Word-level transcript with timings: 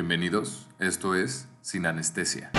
Bienvenidos, 0.00 0.68
esto 0.78 1.16
es 1.16 1.48
Sin 1.60 1.84
Anestesia. 1.84 2.52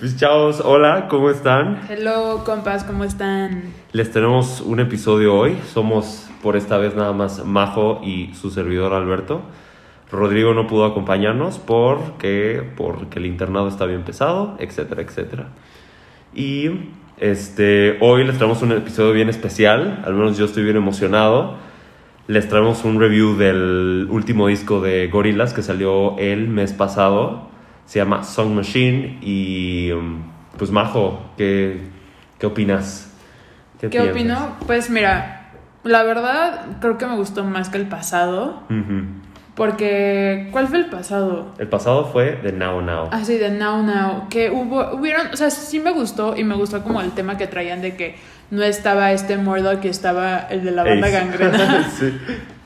Pues 0.00 0.16
chavos, 0.16 0.58
hola, 0.58 1.06
¿cómo 1.08 1.30
están? 1.30 1.86
Hello, 1.88 2.42
compas, 2.44 2.82
¿cómo 2.82 3.04
están? 3.04 3.74
Les 3.92 4.10
tenemos 4.10 4.60
un 4.60 4.80
episodio 4.80 5.36
hoy. 5.36 5.56
Somos 5.72 6.28
por 6.42 6.56
esta 6.56 6.78
vez 6.78 6.96
nada 6.96 7.12
más 7.12 7.44
Majo 7.44 8.00
y 8.02 8.34
su 8.34 8.50
servidor 8.50 8.92
Alberto. 8.92 9.42
Rodrigo 10.10 10.52
no 10.52 10.66
pudo 10.66 10.84
acompañarnos 10.84 11.60
porque, 11.60 12.68
porque 12.76 13.20
el 13.20 13.26
internado 13.26 13.68
está 13.68 13.86
bien 13.86 14.02
pesado, 14.02 14.56
etcétera, 14.58 15.02
etcétera. 15.02 15.50
Y 16.34 16.90
este, 17.20 17.98
hoy 18.00 18.24
les 18.24 18.38
traemos 18.38 18.62
un 18.62 18.72
episodio 18.72 19.12
bien 19.12 19.28
especial, 19.28 20.02
al 20.06 20.14
menos 20.14 20.38
yo 20.38 20.46
estoy 20.46 20.64
bien 20.64 20.76
emocionado. 20.76 21.58
Les 22.26 22.48
traemos 22.48 22.84
un 22.84 22.98
review 22.98 23.36
del 23.36 24.06
último 24.08 24.46
disco 24.46 24.80
de 24.80 25.08
Gorillaz 25.08 25.52
que 25.52 25.62
salió 25.62 26.16
el 26.18 26.48
mes 26.48 26.72
pasado. 26.72 27.50
Se 27.84 27.98
llama 27.98 28.24
Song 28.24 28.54
Machine 28.54 29.18
y 29.20 29.92
um, 29.92 30.22
pues 30.56 30.70
Majo, 30.70 31.30
¿qué, 31.36 31.80
qué 32.38 32.46
opinas? 32.46 33.12
¿Qué, 33.78 33.88
piensas? 33.88 34.12
opino? 34.12 34.56
Pues 34.66 34.88
mira, 34.88 35.50
la 35.84 36.02
verdad 36.04 36.78
creo 36.80 36.96
que 36.96 37.06
me 37.06 37.16
gustó 37.16 37.44
más 37.44 37.68
que 37.68 37.76
el 37.76 37.86
pasado. 37.86 38.62
Porque, 39.60 40.48
¿cuál 40.52 40.68
fue 40.68 40.78
el 40.78 40.86
pasado? 40.86 41.52
El 41.58 41.68
pasado 41.68 42.06
fue 42.06 42.36
de 42.42 42.50
Now 42.50 42.80
Now. 42.80 43.10
Ah, 43.12 43.22
sí, 43.26 43.36
de 43.36 43.50
Now 43.50 43.82
Now. 43.82 44.30
Que 44.30 44.48
hubo, 44.48 44.94
hubieron, 44.94 45.26
o 45.34 45.36
sea, 45.36 45.50
sí 45.50 45.80
me 45.80 45.90
gustó 45.90 46.34
y 46.34 46.44
me 46.44 46.54
gustó 46.54 46.82
como 46.82 47.02
el 47.02 47.10
tema 47.10 47.36
que 47.36 47.46
traían 47.46 47.82
de 47.82 47.94
que 47.94 48.14
no 48.50 48.62
estaba 48.62 49.12
este 49.12 49.36
Murdoch 49.36 49.84
y 49.84 49.88
estaba 49.88 50.38
el 50.48 50.64
de 50.64 50.70
la 50.70 50.82
banda 50.82 51.08
Ace. 51.08 51.14
gangrena. 51.14 51.90
sí. 51.98 52.10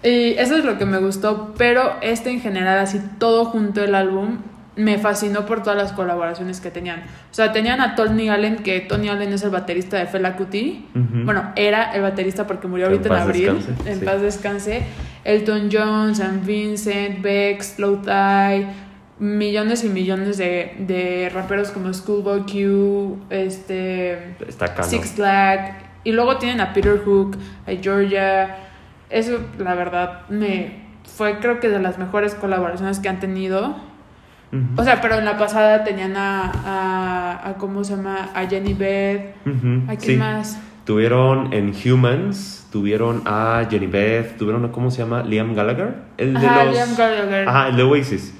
Y 0.04 0.38
eso 0.38 0.54
es 0.56 0.64
lo 0.64 0.78
que 0.78 0.86
me 0.86 0.98
gustó, 0.98 1.52
pero 1.58 1.94
este 2.00 2.30
en 2.30 2.40
general, 2.40 2.78
así 2.78 3.00
todo 3.18 3.46
junto 3.46 3.82
el 3.82 3.96
álbum, 3.96 4.38
me 4.76 4.98
fascinó 4.98 5.46
por 5.46 5.62
todas 5.62 5.76
las 5.76 5.92
colaboraciones 5.92 6.60
que 6.60 6.70
tenían. 6.70 7.00
O 7.00 7.34
sea, 7.34 7.52
tenían 7.52 7.80
a 7.80 7.94
Tony 7.94 8.28
Allen, 8.28 8.56
que 8.56 8.80
Tony 8.80 9.08
Allen 9.08 9.32
es 9.32 9.42
el 9.42 9.50
baterista 9.50 9.98
de 9.98 10.06
Fela 10.06 10.36
Kuti. 10.36 10.86
Bueno, 10.94 11.52
era 11.56 11.94
el 11.94 12.02
baterista 12.02 12.46
porque 12.46 12.66
murió 12.66 12.86
en 12.86 12.92
ahorita 12.92 13.08
en 13.08 13.22
abril. 13.22 13.54
descanse, 13.54 13.90
en 13.90 13.98
sí. 14.00 14.04
paz 14.04 14.20
descanse. 14.20 14.82
Elton 15.24 15.68
John, 15.72 16.14
San 16.14 16.44
Vincent, 16.44 17.22
Bex, 17.22 17.76
Slow 17.76 18.02
Tie, 18.02 18.66
millones 19.18 19.84
y 19.84 19.88
millones 19.88 20.38
de, 20.38 20.74
de 20.78 21.30
raperos 21.32 21.70
como 21.70 21.92
Schoolboy 21.92 22.42
Q, 22.42 23.18
este. 23.30 24.36
Six 24.82 25.12
Flag. 25.12 25.84
Y 26.02 26.12
luego 26.12 26.36
tienen 26.36 26.60
a 26.60 26.72
Peter 26.72 27.00
Hook, 27.04 27.38
a 27.66 27.70
Georgia. 27.80 28.56
Eso, 29.08 29.38
la 29.58 29.74
verdad, 29.74 30.28
me 30.28 30.84
fue 31.04 31.38
creo 31.38 31.60
que 31.60 31.68
de 31.68 31.78
las 31.78 31.98
mejores 31.98 32.34
colaboraciones 32.34 32.98
que 32.98 33.08
han 33.08 33.20
tenido. 33.20 33.93
Ujú. 34.54 34.80
O 34.80 34.84
sea, 34.84 35.00
pero 35.00 35.18
en 35.18 35.24
la 35.24 35.36
pasada 35.36 35.82
tenían 35.84 36.16
a, 36.16 36.50
a, 36.64 37.48
a 37.48 37.54
¿cómo 37.54 37.82
se 37.82 37.96
llama? 37.96 38.30
A 38.34 38.46
Jenny 38.46 38.74
Beth. 38.74 39.34
Ujú, 39.46 39.82
¿A 39.90 39.96
quién 39.96 40.00
sí. 40.00 40.16
más? 40.16 40.58
Tuvieron 40.84 41.52
en 41.52 41.72
Humans, 41.74 42.68
tuvieron 42.70 43.22
a 43.26 43.66
Jenny 43.70 43.86
Beth, 43.86 44.36
tuvieron 44.36 44.64
a, 44.66 44.70
¿cómo 44.72 44.90
se 44.90 44.98
llama? 44.98 45.22
Liam 45.22 45.54
Gallagher. 45.54 45.94
El 46.18 46.34
de 46.34 46.46
Ajá, 46.46 46.64
los... 46.64 46.74
Liam 46.74 46.96
Gallagher. 46.96 47.48
Ajá, 47.48 47.68
el 47.68 47.76
de 47.76 47.82
Oasis. 47.82 48.34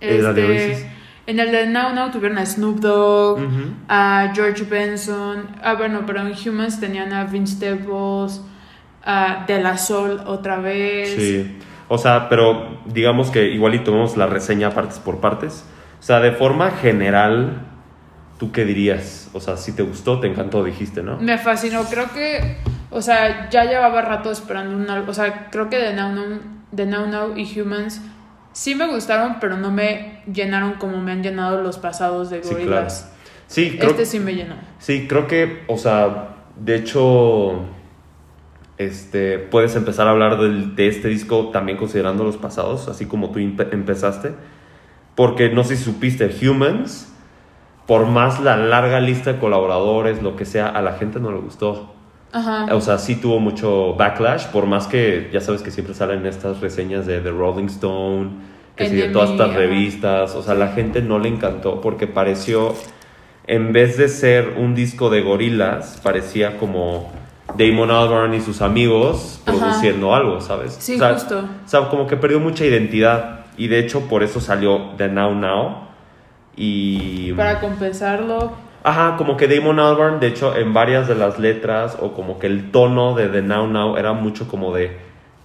De 0.00 0.18
Este, 0.18 0.44
Oasis. 0.46 0.86
en 1.26 1.40
el 1.40 1.50
de 1.50 1.66
Now 1.68 1.94
Now 1.94 2.10
tuvieron 2.10 2.36
a 2.38 2.44
Snoop 2.44 2.80
Dogg, 2.80 3.38
Ujú. 3.38 3.62
a 3.88 4.30
George 4.34 4.64
Benson. 4.64 5.46
Ah, 5.62 5.74
bueno, 5.74 6.02
pero 6.06 6.20
en 6.20 6.34
Humans 6.34 6.78
tenían 6.80 7.12
a 7.14 7.24
Vince 7.24 7.54
Staples, 7.56 8.42
a 9.04 9.44
De 9.46 9.60
La 9.62 9.78
Soul 9.78 10.20
otra 10.26 10.58
vez. 10.58 11.14
Sí. 11.16 11.56
O 11.88 11.98
sea, 11.98 12.28
pero 12.28 12.80
digamos 12.86 13.30
que 13.30 13.48
igual 13.48 13.74
y 13.74 13.78
tomamos 13.80 14.16
la 14.16 14.26
reseña 14.26 14.70
partes 14.70 14.98
por 14.98 15.20
partes. 15.20 15.64
O 16.00 16.02
sea, 16.02 16.20
de 16.20 16.32
forma 16.32 16.70
general, 16.72 17.62
¿tú 18.38 18.52
qué 18.52 18.64
dirías? 18.64 19.30
O 19.32 19.40
sea, 19.40 19.56
si 19.56 19.72
te 19.72 19.82
gustó, 19.82 20.20
te 20.20 20.26
encantó, 20.26 20.64
dijiste, 20.64 21.02
¿no? 21.02 21.16
Me 21.18 21.38
fascinó, 21.38 21.84
creo 21.84 22.06
que, 22.12 22.58
o 22.90 23.00
sea, 23.02 23.48
ya 23.50 23.64
llevaba 23.64 24.02
rato 24.02 24.30
esperando 24.30 24.76
un 24.76 24.88
álbum, 24.90 25.10
o 25.10 25.14
sea, 25.14 25.48
creo 25.50 25.70
que 25.70 25.78
de 25.78 25.94
Now 25.94 26.12
Now, 26.12 26.40
de 26.72 26.86
Now 26.86 27.06
Now 27.06 27.36
y 27.36 27.60
Humans 27.60 28.00
sí 28.52 28.74
me 28.74 28.86
gustaron, 28.88 29.36
pero 29.40 29.56
no 29.56 29.70
me 29.70 30.22
llenaron 30.32 30.74
como 30.74 31.00
me 31.00 31.12
han 31.12 31.22
llenado 31.22 31.62
los 31.62 31.78
pasados 31.78 32.30
de 32.30 32.42
Sí, 32.42 32.48
claro. 32.50 32.64
Gorillaz. 32.64 33.12
Sí, 33.46 33.76
creo, 33.78 33.90
Este 33.90 34.06
sí 34.06 34.18
me 34.18 34.34
llenó. 34.34 34.56
sí, 34.78 35.06
creo 35.08 35.28
que, 35.28 35.62
o 35.68 35.78
sea, 35.78 36.30
de 36.56 36.74
hecho, 36.76 37.60
este, 38.78 39.38
puedes 39.38 39.74
empezar 39.76 40.06
a 40.06 40.10
hablar 40.10 40.38
del- 40.38 40.74
de 40.76 40.88
este 40.88 41.08
disco 41.08 41.48
también 41.52 41.78
considerando 41.78 42.24
los 42.24 42.36
pasados, 42.36 42.88
así 42.88 43.06
como 43.06 43.30
tú 43.30 43.38
empe- 43.38 43.72
empezaste. 43.72 44.32
Porque 45.14 45.48
no 45.48 45.64
sé 45.64 45.76
si 45.76 45.84
supiste, 45.84 46.30
Humans, 46.46 47.12
por 47.86 48.06
más 48.06 48.40
la 48.40 48.56
larga 48.56 49.00
lista 49.00 49.32
de 49.32 49.38
colaboradores, 49.38 50.22
lo 50.22 50.36
que 50.36 50.44
sea, 50.44 50.68
a 50.68 50.82
la 50.82 50.92
gente 50.94 51.20
no 51.20 51.30
le 51.32 51.38
gustó. 51.38 51.94
Ajá. 52.32 52.66
O 52.74 52.80
sea, 52.82 52.98
sí 52.98 53.16
tuvo 53.16 53.38
mucho 53.40 53.94
backlash, 53.94 54.46
por 54.48 54.66
más 54.66 54.86
que 54.86 55.30
ya 55.32 55.40
sabes 55.40 55.62
que 55.62 55.70
siempre 55.70 55.94
salen 55.94 56.26
estas 56.26 56.60
reseñas 56.60 57.06
de 57.06 57.20
The 57.20 57.30
Rolling 57.30 57.66
Stone, 57.66 58.30
que 58.74 58.88
sí, 58.90 58.96
de 58.96 59.08
todas 59.08 59.30
estas 59.30 59.50
ajá. 59.50 59.58
revistas. 59.58 60.34
O 60.34 60.42
sea, 60.42 60.54
la 60.54 60.68
gente 60.68 61.00
no 61.00 61.18
le 61.18 61.28
encantó 61.30 61.80
porque 61.80 62.06
pareció, 62.06 62.74
en 63.46 63.72
vez 63.72 63.96
de 63.96 64.08
ser 64.08 64.54
un 64.58 64.74
disco 64.74 65.08
de 65.08 65.22
gorilas, 65.22 65.98
parecía 66.02 66.58
como 66.58 67.10
Damon 67.56 67.90
Albarn 67.90 68.34
y 68.34 68.40
sus 68.40 68.62
amigos 68.62 69.40
Ajá. 69.46 69.58
produciendo 69.58 70.14
algo, 70.14 70.40
¿sabes? 70.40 70.76
Sí, 70.78 70.96
o 70.96 70.98
sea, 70.98 71.14
justo. 71.14 71.38
O 71.38 71.68
sea, 71.68 71.88
como 71.88 72.06
que 72.06 72.16
perdió 72.16 72.40
mucha 72.40 72.64
identidad 72.64 73.46
y 73.56 73.68
de 73.68 73.78
hecho 73.78 74.02
por 74.08 74.22
eso 74.22 74.40
salió 74.40 74.92
The 74.96 75.08
Now 75.08 75.34
Now. 75.34 75.76
Y... 76.56 77.32
Para 77.32 77.60
compensarlo. 77.60 78.52
Ajá, 78.82 79.16
como 79.16 79.36
que 79.36 79.48
Damon 79.48 79.80
Albarn, 79.80 80.20
de 80.20 80.28
hecho, 80.28 80.56
en 80.56 80.72
varias 80.72 81.08
de 81.08 81.16
las 81.16 81.38
letras, 81.38 81.98
o 82.00 82.12
como 82.12 82.38
que 82.38 82.46
el 82.46 82.70
tono 82.70 83.14
de 83.14 83.28
The 83.28 83.42
Now 83.42 83.66
Now 83.66 83.96
era 83.96 84.12
mucho 84.12 84.46
como 84.46 84.72
de 84.74 84.96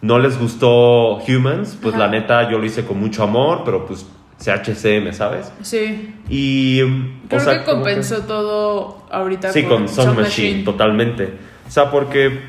no 0.02 0.20
les 0.20 0.40
gustó 0.40 1.18
Humans, 1.18 1.78
pues 1.82 1.96
Ajá. 1.96 2.06
la 2.06 2.12
neta 2.12 2.50
yo 2.50 2.60
lo 2.60 2.66
hice 2.66 2.86
con 2.86 3.00
mucho 3.00 3.24
amor, 3.24 3.64
pero 3.66 3.86
pues 3.86 4.06
CHCM, 4.40 5.14
¿sabes? 5.14 5.52
Sí. 5.62 6.16
Y. 6.30 6.82
Creo 7.28 7.40
o 7.42 7.44
sea, 7.44 7.60
que 7.60 7.66
compensó 7.66 8.22
todo 8.22 9.04
ahorita 9.12 9.52
Sí, 9.52 9.64
con 9.64 9.88
Song 9.88 10.16
Machine, 10.16 10.64
totalmente. 10.64 11.51
O 11.72 11.74
sea, 11.74 11.90
porque 11.90 12.42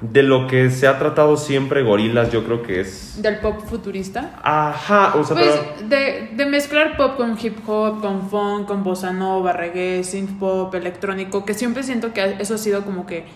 de 0.00 0.22
lo 0.22 0.46
que 0.46 0.70
se 0.70 0.86
ha 0.86 0.98
tratado 0.98 1.36
siempre 1.36 1.82
Gorilas, 1.82 2.32
yo 2.32 2.46
creo 2.46 2.62
que 2.62 2.80
es. 2.80 3.20
Del 3.20 3.40
pop 3.40 3.60
futurista. 3.60 4.40
Ajá, 4.42 5.12
o 5.16 5.22
sea, 5.22 5.36
Pues 5.36 5.50
pero. 5.76 5.88
de, 5.90 6.30
de 6.34 6.46
mezclar 6.46 6.96
pop 6.96 7.18
con 7.18 7.36
hip 7.38 7.58
hop, 7.68 8.00
con 8.00 8.30
funk, 8.30 8.66
con 8.66 8.82
bossa 8.82 9.12
nova, 9.12 9.52
reggae, 9.52 10.02
synth 10.02 10.38
pop, 10.38 10.74
electrónico, 10.74 11.44
que 11.44 11.52
siempre 11.52 11.82
siento 11.82 12.14
que 12.14 12.36
eso 12.38 12.54
ha 12.54 12.58
sido 12.58 12.86
como 12.86 13.04
que 13.04 13.26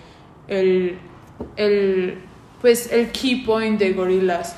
el, 0.49 0.99
el 1.57 2.19
pues 2.63 2.91
el 2.91 3.11
key 3.11 3.43
point 3.45 3.79
de 3.79 3.93
Gorillaz. 3.93 4.57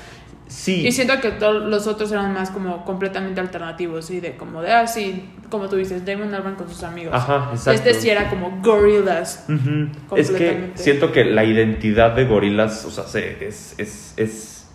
Sí. 0.56 0.86
Y 0.86 0.92
siento 0.92 1.20
que 1.20 1.32
todos 1.32 1.64
los 1.64 1.86
otros 1.88 2.12
eran 2.12 2.32
más 2.32 2.50
como 2.50 2.84
completamente 2.84 3.40
alternativos, 3.40 4.08
y 4.10 4.20
de 4.20 4.36
como 4.36 4.62
de 4.62 4.72
así, 4.72 5.28
como 5.50 5.68
tú 5.68 5.74
dices, 5.76 6.06
Damon 6.06 6.32
Albarn 6.32 6.54
con 6.54 6.68
sus 6.68 6.84
amigos. 6.84 7.12
Ajá, 7.12 7.48
exacto. 7.52 7.72
Este 7.72 7.94
sí 7.94 8.08
era 8.08 8.30
como 8.30 8.60
Gorillaz. 8.62 9.46
Ujú. 9.48 10.16
Es 10.16 10.30
que 10.30 10.70
siento 10.74 11.10
que 11.10 11.24
la 11.24 11.44
identidad 11.44 12.12
de 12.14 12.24
gorilas, 12.26 12.84
o 12.84 12.90
sea, 12.90 13.04
se- 13.04 13.44
es, 13.46 13.74
es, 13.78 14.14
es- 14.16 14.68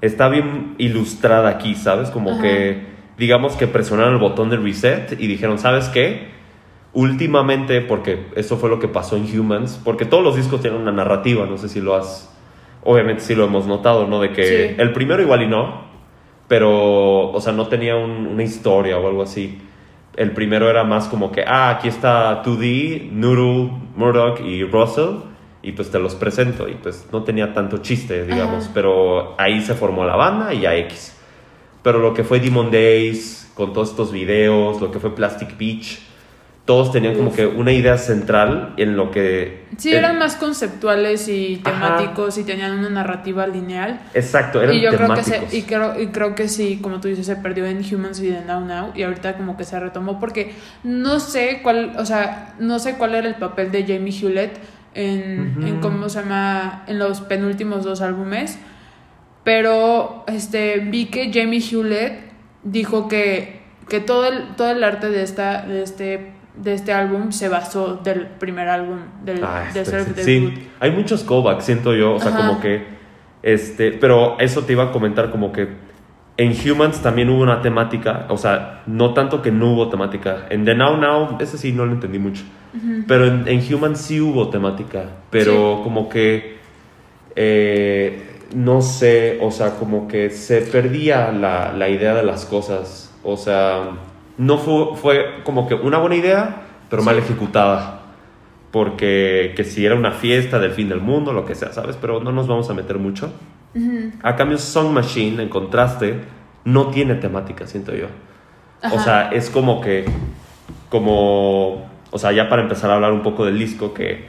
está 0.00 0.28
bien 0.28 0.76
ilustrada 0.78 1.48
aquí, 1.50 1.74
¿sabes? 1.74 2.10
Como 2.10 2.30
Ajá. 2.32 2.42
que, 2.42 2.86
digamos 3.18 3.56
que 3.56 3.66
presionaron 3.66 4.14
el 4.14 4.20
botón 4.20 4.48
de 4.48 4.58
reset 4.58 5.20
y 5.20 5.26
dijeron, 5.26 5.58
¿sabes 5.58 5.88
qué? 5.88 6.28
Últimamente, 6.92 7.80
porque 7.82 8.26
eso 8.36 8.56
fue 8.56 8.70
lo 8.70 8.78
que 8.78 8.88
pasó 8.88 9.16
en 9.16 9.24
Humans, 9.38 9.80
porque 9.84 10.04
todos 10.06 10.22
los 10.22 10.36
discos 10.36 10.62
tienen 10.62 10.80
una 10.80 10.92
narrativa, 10.92 11.44
no 11.46 11.58
sé 11.58 11.68
si 11.68 11.80
lo 11.80 11.94
has, 11.94 12.30
obviamente 12.86 13.22
sí 13.22 13.34
lo 13.34 13.44
hemos 13.44 13.66
notado, 13.66 14.06
¿no? 14.06 14.20
De 14.20 14.32
que 14.32 14.44
Sí. 14.70 14.74
el 14.78 14.92
primero 14.92 15.20
igual 15.22 15.42
y 15.42 15.46
no, 15.48 15.82
pero, 16.48 17.30
o 17.30 17.40
sea, 17.40 17.52
no 17.52 17.66
tenía 17.66 17.96
un- 17.96 18.26
una 18.26 18.42
historia 18.42 18.98
o 18.98 19.06
algo 19.06 19.22
así. 19.22 19.58
El 20.16 20.30
primero 20.32 20.70
era 20.70 20.84
más 20.84 21.08
como 21.08 21.30
que, 21.30 21.44
ah, 21.46 21.70
aquí 21.70 21.88
está 21.88 22.42
2D, 22.42 23.08
Noodle, 23.12 23.70
Murdoch 23.96 24.40
y 24.40 24.64
Russell, 24.64 25.16
y 25.62 25.72
pues 25.72 25.90
te 25.90 25.98
los 25.98 26.14
presento. 26.14 26.68
Y 26.68 26.74
pues 26.74 27.08
no 27.12 27.22
tenía 27.24 27.52
tanto 27.52 27.78
chiste, 27.78 28.24
digamos, 28.24 28.64
Ajá. 28.64 28.70
pero 28.72 29.34
ahí 29.38 29.60
se 29.60 29.74
formó 29.74 30.04
la 30.04 30.16
banda 30.16 30.54
y 30.54 30.60
ya 30.60 30.74
X. 30.76 31.12
Pero 31.82 31.98
lo 31.98 32.14
que 32.14 32.24
fue 32.24 32.40
Demon 32.40 32.70
Days, 32.70 33.50
con 33.54 33.72
todos 33.72 33.90
estos 33.90 34.12
videos, 34.12 34.80
lo 34.80 34.90
que 34.90 34.98
fue 35.00 35.14
Plastic 35.14 35.56
Beach, 35.58 36.00
todos 36.66 36.90
tenían 36.90 37.14
como 37.14 37.32
que 37.32 37.46
una 37.46 37.72
idea 37.72 37.96
central 37.96 38.74
en 38.76 38.96
lo 38.96 39.12
que... 39.12 39.66
Sí, 39.76 39.94
eran 39.94 40.18
más 40.18 40.34
conceptuales 40.34 41.28
y 41.28 41.62
Ajá. 41.64 41.96
temáticos 41.96 42.38
y 42.38 42.42
tenían 42.42 42.76
una 42.76 42.90
narrativa 42.90 43.46
lineal. 43.46 44.00
Exacto, 44.14 44.60
eran 44.60 44.74
y 44.74 44.80
yo 44.80 44.90
creo 44.90 45.14
que 45.14 45.22
se, 45.22 45.56
y 45.56 45.62
creo, 45.62 46.00
y 46.00 46.08
creo 46.08 46.34
que 46.34 46.48
sí, 46.48 46.80
como 46.82 47.00
tú 47.00 47.06
dices, 47.06 47.24
se 47.24 47.36
perdió 47.36 47.66
en 47.66 47.78
Humans 47.78 48.20
y 48.20 48.30
en 48.30 48.48
Now 48.48 48.64
Now 48.64 48.90
y 48.96 49.04
ahorita 49.04 49.36
como 49.36 49.56
que 49.56 49.62
se 49.62 49.78
retomó 49.78 50.18
porque 50.18 50.54
no 50.82 51.20
sé 51.20 51.60
cuál, 51.62 51.94
o 51.98 52.04
sea, 52.04 52.56
no 52.58 52.80
sé 52.80 52.96
cuál 52.96 53.14
era 53.14 53.28
el 53.28 53.36
papel 53.36 53.70
de 53.70 53.84
Jamie 53.86 54.12
Hewlett 54.12 54.58
en, 54.94 55.62
en 55.64 55.80
cómo 55.80 56.08
se 56.08 56.20
llama 56.20 56.82
en 56.88 56.98
los 56.98 57.20
penúltimos 57.20 57.84
dos 57.84 58.00
álbumes, 58.00 58.58
pero 59.44 60.24
este 60.26 60.78
vi 60.78 61.06
que 61.06 61.30
Jamie 61.32 61.60
Hewlett 61.60 62.32
dijo 62.64 63.06
que, 63.06 63.60
que 63.88 64.00
todo 64.00 64.26
el 64.26 64.56
todo 64.56 64.70
el 64.72 64.82
arte 64.82 65.10
de 65.10 65.22
esta 65.22 65.62
de 65.62 65.82
este 65.84 66.35
de 66.56 66.72
este 66.74 66.92
álbum 66.92 67.32
se 67.32 67.48
basó 67.48 67.96
del 68.02 68.26
primer 68.26 68.68
álbum 68.68 68.98
del 69.24 69.44
Ah, 69.44 69.64
de 69.72 69.80
este, 69.80 69.84
Self 70.02 70.18
sí, 70.18 70.40
Debut. 70.40 70.58
hay 70.80 70.90
muchos 70.90 71.22
callbacks, 71.22 71.64
siento 71.64 71.94
yo, 71.94 72.14
o 72.14 72.18
sea, 72.18 72.30
Ajá. 72.32 72.48
como 72.48 72.60
que, 72.60 72.84
este, 73.42 73.92
pero 73.92 74.38
eso 74.40 74.62
te 74.62 74.72
iba 74.72 74.84
a 74.84 74.92
comentar 74.92 75.30
como 75.30 75.52
que 75.52 75.68
en 76.38 76.52
Humans 76.52 77.00
también 77.02 77.30
hubo 77.30 77.42
una 77.42 77.62
temática, 77.62 78.26
o 78.28 78.36
sea, 78.36 78.82
no 78.86 79.14
tanto 79.14 79.40
que 79.42 79.50
no 79.50 79.72
hubo 79.72 79.88
temática, 79.88 80.46
en 80.50 80.64
The 80.64 80.74
Now 80.74 80.96
Now, 80.98 81.36
ese 81.40 81.56
sí 81.58 81.72
no 81.72 81.86
lo 81.86 81.92
entendí 81.92 82.18
mucho, 82.18 82.44
pero 83.08 83.26
en, 83.26 83.48
en 83.48 83.74
Humans 83.74 83.98
sí 84.00 84.20
hubo 84.20 84.48
temática, 84.50 85.04
pero 85.30 85.80
como 85.82 86.08
que, 86.10 86.56
eh, 87.34 88.22
no 88.54 88.80
sé, 88.82 89.38
o 89.42 89.50
sea, 89.50 89.76
como 89.76 90.08
que 90.08 90.30
se 90.30 90.60
perdía 90.62 91.32
la, 91.32 91.72
la 91.72 91.88
idea 91.88 92.14
de 92.14 92.22
las 92.22 92.44
cosas, 92.44 93.14
o 93.22 93.36
sea, 93.36 93.90
no 94.38 94.58
fue, 94.58 94.96
fue 94.96 95.26
como 95.44 95.66
que 95.68 95.74
una 95.74 95.98
buena 95.98 96.16
idea, 96.16 96.62
pero 96.88 97.02
mal 97.02 97.18
ejecutada 97.18 97.96
porque 98.76 99.54
que 99.56 99.64
si 99.64 99.86
era 99.86 99.94
una 99.94 100.12
fiesta 100.12 100.58
del 100.58 100.70
fin 100.70 100.90
del 100.90 101.00
mundo, 101.00 101.32
lo 101.32 101.46
que 101.46 101.54
sea, 101.54 101.72
¿sabes? 101.72 101.96
Pero 101.98 102.20
no 102.20 102.30
nos 102.30 102.46
vamos 102.46 102.68
a 102.68 102.74
meter 102.74 102.98
mucho. 102.98 103.32
A 104.22 104.36
cambio, 104.36 104.58
Song 104.58 104.92
Machine, 104.92 105.42
en 105.42 105.48
contraste, 105.48 106.20
no 106.64 106.88
tiene 106.88 107.14
temática, 107.14 107.66
siento 107.66 107.94
yo. 107.94 108.08
O 108.92 108.98
sea, 108.98 109.30
es 109.30 109.48
como 109.48 109.80
que, 109.80 110.04
como, 110.90 111.86
o 112.10 112.18
sea, 112.18 112.32
ya 112.32 112.50
para 112.50 112.60
empezar 112.60 112.90
a 112.90 112.96
hablar 112.96 113.12
un 113.12 113.22
poco 113.22 113.46
del 113.46 113.58
disco, 113.58 113.94
que 113.94 114.26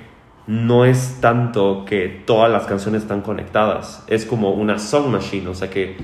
no 0.47 0.85
es 0.85 1.17
tanto 1.19 1.83
que 1.85 2.23
todas 2.25 2.49
las 2.49 2.67
canciones 2.67 3.01
están 3.01 3.23
conectadas, 3.23 4.05
es 4.07 4.25
como 4.25 4.51
una 4.51 4.79
Song 4.79 5.07
Machine, 5.07 5.49
o 5.49 5.55
sea 5.55 5.69
que 5.69 5.97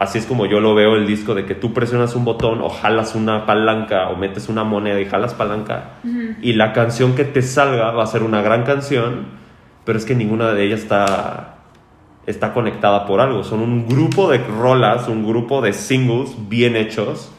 así 0.00 0.16
es 0.16 0.24
como 0.24 0.46
yo 0.46 0.60
lo 0.60 0.74
veo 0.74 0.96
el 0.96 1.06
disco, 1.06 1.34
de 1.34 1.44
que 1.44 1.54
tú 1.54 1.74
presionas 1.74 2.16
un 2.16 2.24
botón 2.24 2.62
o 2.62 2.70
jalas 2.70 3.14
una 3.14 3.44
palanca 3.44 4.08
o 4.08 4.16
metes 4.16 4.48
una 4.48 4.64
moneda 4.64 4.98
y 4.98 5.04
jalas 5.04 5.34
palanca 5.34 5.98
y 6.40 6.54
la 6.54 6.72
canción 6.72 7.14
que 7.14 7.24
te 7.24 7.42
salga 7.42 7.90
va 7.90 8.02
a 8.02 8.06
ser 8.06 8.22
una 8.22 8.40
gran 8.40 8.64
canción, 8.64 9.26
pero 9.84 9.98
es 9.98 10.06
que 10.06 10.14
ninguna 10.14 10.54
de 10.54 10.64
ellas 10.64 10.80
está, 10.80 11.56
está 12.26 12.54
conectada 12.54 13.06
por 13.06 13.20
algo. 13.20 13.44
Son 13.44 13.60
un 13.60 13.86
grupo 13.86 14.30
de 14.30 14.38
rolas, 14.38 15.06
un 15.06 15.26
grupo 15.26 15.60
de 15.60 15.74
singles 15.74 16.34
bien 16.48 16.76
hechos 16.76 17.30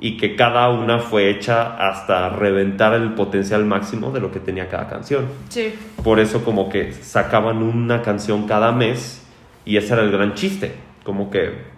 y 0.00 0.16
que 0.16 0.34
cada 0.34 0.70
una 0.70 0.98
fue 0.98 1.30
hecha 1.30 1.76
hasta 1.76 2.30
reventar 2.30 2.94
el 2.94 3.14
potencial 3.14 3.64
máximo 3.64 4.10
de 4.10 4.18
lo 4.18 4.32
que 4.32 4.40
tenía 4.40 4.68
cada 4.68 4.88
canción. 4.88 5.26
Sí. 5.50 5.72
Por 6.02 6.18
eso 6.18 6.44
como 6.44 6.68
que 6.68 6.92
sacaban 6.94 7.62
una 7.62 8.02
canción 8.02 8.48
cada 8.48 8.72
mes 8.72 9.24
y 9.64 9.76
ese 9.76 9.92
era 9.92 10.02
el 10.02 10.10
gran 10.10 10.34
chiste, 10.34 10.74
como 11.04 11.30
que 11.30 11.77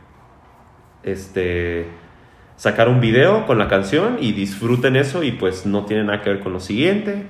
este 1.03 1.87
sacar 2.57 2.89
un 2.89 3.01
video 3.01 3.47
con 3.47 3.59
la 3.59 3.69
canción 3.69 4.19
y 4.21 4.33
disfruten 4.33 4.97
eso 4.97 5.23
y 5.23 5.33
pues 5.33 5.65
no 5.67 5.87
tiene 5.87 6.05
nada 6.05 6.21
que 6.23 6.31
ver 6.31 6.41
con 6.41 6.53
lo 6.53 6.61
siguiente. 6.61 7.25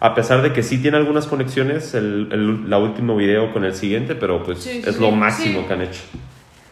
A 0.00 0.14
pesar 0.14 0.42
de 0.42 0.52
que 0.52 0.62
sí 0.62 0.78
tiene 0.80 0.96
algunas 0.98 1.26
conexiones 1.26 1.94
el, 1.94 2.28
el 2.30 2.70
la 2.70 2.78
último 2.78 3.16
video 3.16 3.52
con 3.52 3.64
el 3.64 3.74
siguiente, 3.74 4.14
pero 4.14 4.42
pues 4.44 4.58
Sí, 4.60 4.82
es 4.86 4.94
sí, 4.94 5.00
lo 5.00 5.10
máximo 5.10 5.60
Sí. 5.60 5.66
que 5.66 5.72
han 5.72 5.82
hecho. 5.82 6.00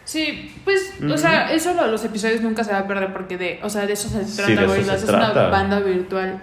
Sí, 0.05 0.53
pues, 0.63 0.93
o 1.11 1.17
sea, 1.17 1.51
eso 1.51 1.73
los 1.91 2.05
episodios 2.05 2.39
nunca 2.41 2.63
se 2.63 2.71
va 2.71 2.77
a 2.79 2.87
perder 2.87 3.11
porque 3.11 3.37
de, 3.37 3.59
o 3.61 3.69
sea, 3.69 3.85
de 3.85 3.91
eso 3.91 4.07
se 4.07 4.19
trata 4.37 4.47
de 4.51 4.53
eso 4.53 4.67
Gorillaz, 4.67 4.99
se 5.01 5.05
es 5.07 5.11
una 5.13 5.33
banda 5.49 5.81
virtual. 5.81 6.41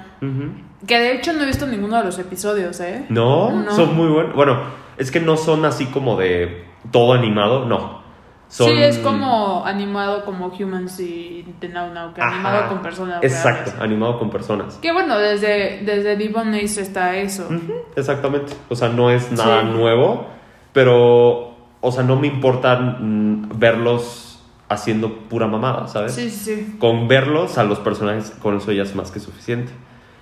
Que 0.86 0.98
de 0.98 1.12
hecho 1.14 1.32
no 1.32 1.44
he 1.44 1.46
visto 1.46 1.66
ninguno 1.66 1.96
de 1.96 2.04
los 2.04 2.18
episodios, 2.18 2.78
¿eh? 2.80 3.06
No, 3.08 3.50
No. 3.64 3.74
son 3.74 3.96
muy 3.96 4.08
buenos. 4.08 4.34
Bueno, 4.34 4.60
es 4.98 5.10
que 5.10 5.20
no 5.20 5.38
son 5.38 5.64
así 5.64 5.86
como 5.86 6.18
de 6.18 6.64
todo 6.92 7.14
animado, 7.14 7.64
no. 7.64 8.03
Son... 8.48 8.68
Sí, 8.68 8.74
es 8.82 8.98
como 8.98 9.64
animado 9.66 10.24
como 10.24 10.46
Humans 10.48 11.00
y 11.00 11.44
The 11.60 11.68
Now 11.70 11.92
Now, 11.92 12.14
que 12.14 12.20
Ajá. 12.20 12.32
animado 12.34 12.68
con 12.68 12.82
personas 12.82 13.22
Exacto, 13.24 13.70
reales. 13.72 13.82
animado 13.82 14.18
con 14.18 14.30
personas. 14.30 14.74
Que 14.76 14.92
bueno, 14.92 15.18
desde, 15.18 15.80
desde 15.84 16.16
Devon 16.16 16.54
Ace 16.54 16.80
está 16.80 17.16
eso. 17.16 17.48
Exactamente. 17.96 18.52
O 18.68 18.76
sea, 18.76 18.88
no 18.90 19.10
es 19.10 19.32
nada 19.32 19.62
Sí. 19.62 19.68
nuevo, 19.68 20.26
pero, 20.72 21.56
o 21.80 21.90
sea, 21.92 22.02
no 22.04 22.16
me 22.16 22.26
importa 22.28 22.76
mm, 22.78 23.58
verlos 23.58 24.42
haciendo 24.68 25.12
pura 25.28 25.46
mamada, 25.46 25.88
¿sabes? 25.88 26.14
Sí, 26.14 26.30
sí, 26.30 26.54
sí. 26.56 26.76
Con 26.78 27.08
verlos 27.08 27.58
a 27.58 27.64
los 27.64 27.78
personajes, 27.80 28.30
con 28.42 28.56
eso 28.56 28.72
ya 28.72 28.82
es 28.82 28.94
más 28.94 29.10
que 29.10 29.20
suficiente. 29.20 29.72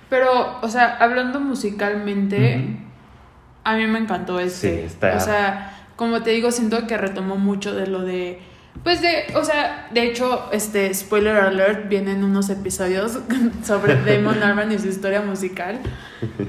Pero, 0.09 0.59
o 0.61 0.67
sea, 0.69 0.97
hablando 0.99 1.39
musicalmente, 1.39 2.77
a 3.63 3.75
mí 3.75 3.87
me 3.87 3.99
encantó 3.99 4.39
este. 4.39 4.79
Sí, 4.79 4.85
está- 4.85 5.15
O 5.17 5.19
sea, 5.19 5.82
como 6.03 6.21
te 6.23 6.31
digo, 6.31 6.51
siento 6.51 6.85
que 6.87 6.97
retomó 6.97 7.35
mucho 7.37 7.73
de 7.73 7.87
lo 7.87 8.01
de. 8.01 8.39
Pues 8.83 9.01
de, 9.03 9.25
o 9.35 9.43
sea, 9.45 9.87
de 9.91 10.01
hecho, 10.03 10.49
este, 10.51 10.91
spoiler 10.95 11.35
alert, 11.37 11.87
vienen 11.89 12.23
unos 12.23 12.49
episodios 12.49 13.19
sobre 13.63 13.95
Damon 14.05 14.41
Albarn 14.41 14.71
y 14.71 14.79
su 14.79 14.87
historia 14.87 15.21
musical. 15.21 15.79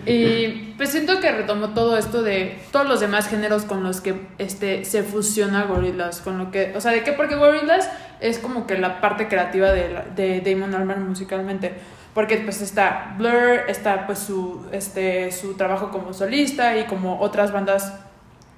Y 0.07 0.73
pues 0.77 0.91
siento 0.91 1.21
que 1.21 1.31
retomó 1.31 1.71
todo 1.71 1.97
esto 1.99 2.23
de 2.23 2.59
todos 2.73 2.89
los 2.89 3.01
demás 3.01 3.29
géneros 3.29 3.65
con 3.65 3.83
los 3.85 4.01
que 4.01 4.27
este, 4.39 4.85
se 4.85 5.03
fusiona 5.03 5.65
Gorillaz, 5.65 6.21
con 6.21 6.39
lo 6.39 6.51
que, 6.51 6.73
o 6.77 6.81
sea, 6.81 6.93
¿de 6.93 7.03
qué? 7.03 7.13
Porque 7.13 7.37
Gorillaz 7.37 7.89
es 8.21 8.39
como 8.39 8.67
que 8.67 8.79
la 8.79 9.01
parte 9.01 9.29
creativa 9.29 9.71
de, 9.73 9.91
la- 9.93 10.05
de 10.05 10.41
Damon 10.41 10.75
Albarn 10.75 11.07
musicalmente. 11.09 11.75
Porque 12.15 12.37
pues 12.39 12.63
está 12.63 13.15
Blur, 13.19 13.63
está 13.69 14.07
pues 14.07 14.21
su, 14.21 14.65
este, 14.73 15.31
su 15.33 15.55
trabajo 15.55 15.91
como 15.91 16.13
solista 16.15 16.79
y 16.79 16.85
como 16.85 17.21
otras 17.21 17.53
bandas, 17.53 17.93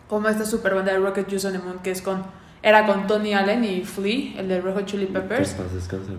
como 0.08 0.28
esta 0.28 0.44
super 0.44 0.74
banda 0.74 0.92
de 0.92 0.98
Rocket 0.98 1.28
Juice 1.28 1.46
on 1.46 1.52
the 1.52 1.58
Moon, 1.58 1.78
que 1.80 1.90
es 1.90 2.02
con, 2.02 2.22
era 2.62 2.86
con 2.86 3.06
Tony 3.06 3.34
Allen 3.34 3.64
y 3.64 3.84
Flea, 3.84 4.40
el 4.40 4.48
de 4.48 4.60
Hot 4.60 4.86
Chili 4.86 5.06
Peppers. 5.06 5.56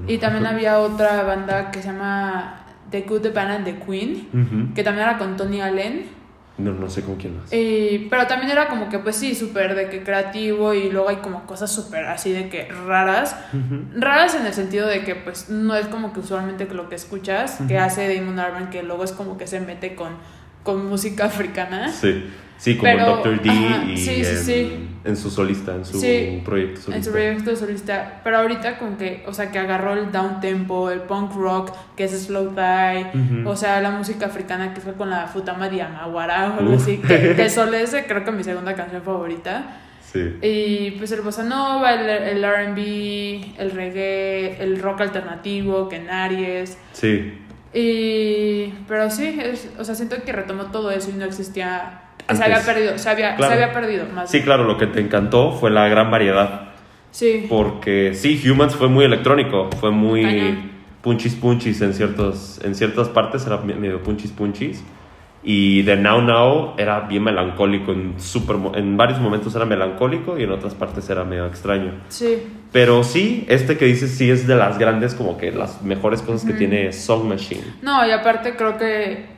Y 0.07 0.17
también 0.17 0.45
había 0.45 0.79
otra 0.79 1.23
banda 1.23 1.71
que 1.71 1.81
se 1.81 1.89
llama 1.89 2.65
The 2.89 3.01
Good, 3.01 3.21
The 3.21 3.29
Bad 3.29 3.51
and 3.51 3.65
The 3.65 3.79
Queen, 3.79 4.71
que 4.73 4.83
también 4.83 5.07
era 5.07 5.17
con 5.17 5.37
Tony 5.37 5.61
Allen. 5.61 6.17
No, 6.57 6.71
no 6.73 6.89
sé 6.89 7.03
con 7.03 7.17
quién 7.17 7.37
más. 7.37 7.53
Y, 7.53 8.07
pero 8.09 8.25
también 8.25 8.51
era 8.51 8.67
como 8.67 8.89
que, 8.89 8.97
pues 8.97 9.15
sí, 9.15 9.35
súper 9.35 9.75
de 9.75 9.89
que 9.89 10.01
creativo 10.03 10.73
y 10.73 10.89
luego 10.89 11.09
hay 11.09 11.17
como 11.17 11.45
cosas 11.45 11.71
súper 11.71 12.05
así 12.05 12.31
de 12.31 12.49
que 12.49 12.67
raras. 12.87 13.35
Raras 13.95 14.33
en 14.33 14.45
el 14.45 14.53
sentido 14.53 14.87
de 14.87 15.03
que, 15.03 15.15
pues, 15.15 15.49
no 15.49 15.75
es 15.75 15.87
como 15.87 16.13
que 16.13 16.19
usualmente 16.19 16.65
lo 16.65 16.89
que 16.89 16.95
escuchas, 16.95 17.59
que 17.67 17.77
hace 17.77 18.13
Damon 18.13 18.39
Albarn, 18.39 18.69
que 18.71 18.81
luego 18.81 19.03
es 19.03 19.11
como 19.11 19.37
que 19.37 19.45
se 19.45 19.59
mete 19.59 19.95
con, 19.95 20.13
con 20.63 20.87
música 20.87 21.25
africana. 21.27 21.91
Sí, 21.91 22.25
sí, 22.57 22.75
como 22.77 22.91
Pero, 22.91 22.99
en 22.99 23.05
Doctor 23.05 23.41
D 23.41 23.49
ajá, 23.49 23.85
y 23.85 23.97
sí, 23.97 24.23
sí, 24.23 24.25
en, 24.25 24.37
sí. 24.37 24.87
en 25.05 25.17
su 25.17 25.29
solista, 25.29 25.75
en 25.75 25.85
su 25.85 25.99
proyecto 26.43 26.77
En 26.77 26.81
solista. 26.83 27.03
su 27.03 27.11
proyecto 27.11 27.55
solista. 27.55 28.21
Pero 28.23 28.37
ahorita 28.37 28.77
con 28.77 28.97
que, 28.97 29.23
o 29.27 29.33
sea, 29.33 29.51
que 29.51 29.59
agarró 29.59 29.93
el 29.93 30.11
down 30.11 30.39
tempo, 30.41 30.89
el 30.91 31.01
punk 31.01 31.33
rock, 31.35 31.71
que 31.95 32.05
es 32.05 32.11
slow 32.11 32.47
Ujú. 32.49 33.49
o 33.49 33.55
sea, 33.55 33.81
la 33.81 33.91
música 33.91 34.25
africana 34.25 34.73
que 34.73 34.81
fue 34.81 34.93
con 34.93 35.09
la 35.09 35.27
Futama 35.27 35.69
Diamaguara 35.69 36.53
o 36.55 36.59
algo 36.59 36.75
Uf. 36.75 36.81
así, 36.81 36.97
que, 36.97 37.33
que 37.37 37.49
Sol 37.49 37.73
es 37.73 37.95
creo 38.07 38.23
que 38.23 38.31
mi 38.31 38.43
segunda 38.43 38.73
canción 38.75 39.01
favorita. 39.01 39.81
Sí. 40.11 40.37
Y 40.41 40.91
pues 40.91 41.11
el 41.11 41.21
bossa 41.21 41.43
nova, 41.43 41.93
el, 41.93 42.09
el 42.09 42.43
RB, 42.43 43.59
el 43.59 43.71
reggae, 43.71 44.63
el 44.63 44.79
rock 44.81 45.01
alternativo, 45.01 45.89
Aries. 46.09 46.77
Sí. 46.93 47.33
Y. 47.73 48.73
Pero 48.87 49.09
sí, 49.11 49.37
es, 49.41 49.69
o 49.77 49.83
sea, 49.83 49.95
siento 49.95 50.15
que 50.23 50.31
retomó 50.31 50.65
todo 50.65 50.91
eso 50.91 51.09
y 51.09 51.13
no 51.13 51.25
existía. 51.25 52.03
Antes. 52.27 52.37
Se 52.37 52.43
había 52.43 52.61
perdido, 52.65 52.97
se 52.97 53.09
había, 53.09 53.35
Claro. 53.35 53.53
se 53.55 53.61
había 53.63 53.73
perdido 53.73 54.05
más. 54.13 54.29
Sí, 54.29 54.41
claro, 54.41 54.63
lo 54.65 54.77
que 54.77 54.87
te 54.87 54.99
encantó 54.99 55.51
fue 55.53 55.69
la 55.71 55.87
gran 55.87 56.11
variedad. 56.11 56.69
Sí. 57.11 57.45
Porque 57.49 58.13
sí, 58.13 58.41
Humans 58.49 58.75
fue 58.75 58.89
muy 58.89 59.05
electrónico, 59.05 59.69
fue 59.79 59.91
muy 59.91 60.21
Cañón. 60.23 60.71
punchis 61.01 61.35
punchis 61.35 61.81
en, 61.81 61.93
ciertos, 61.93 62.59
en 62.63 62.75
ciertas 62.75 63.07
partes, 63.09 63.45
era 63.47 63.57
me- 63.57 63.75
medio 63.75 64.03
punchis 64.03 64.31
punchis. 64.31 64.83
Y 65.43 65.83
de 65.83 65.95
Now 65.95 66.21
Now 66.21 66.73
era 66.77 67.01
bien 67.01 67.23
melancólico, 67.23 67.93
en, 67.93 68.19
super, 68.19 68.57
en 68.75 68.97
varios 68.97 69.19
momentos 69.21 69.55
era 69.55 69.63
melancólico 69.65 70.37
y 70.37 70.43
en 70.43 70.51
otras 70.51 70.73
partes 70.75 71.09
era 71.09 71.23
medio 71.23 71.45
extraño. 71.45 71.91
Sí. 72.09 72.39
Pero 72.73 73.03
sí, 73.05 73.45
este 73.47 73.77
que 73.77 73.85
dices 73.85 74.11
sí 74.11 74.29
es 74.29 74.45
de 74.45 74.55
las 74.55 74.77
grandes, 74.77 75.13
como 75.15 75.37
que 75.37 75.51
las 75.53 75.81
mejores 75.83 76.21
cosas 76.21 76.45
que 76.45 76.53
tiene 76.53 76.91
Song 76.91 77.23
Machine. 77.23 77.61
No, 77.81 78.05
y 78.05 78.11
aparte 78.11 78.55
creo 78.57 78.77
que 78.77 79.36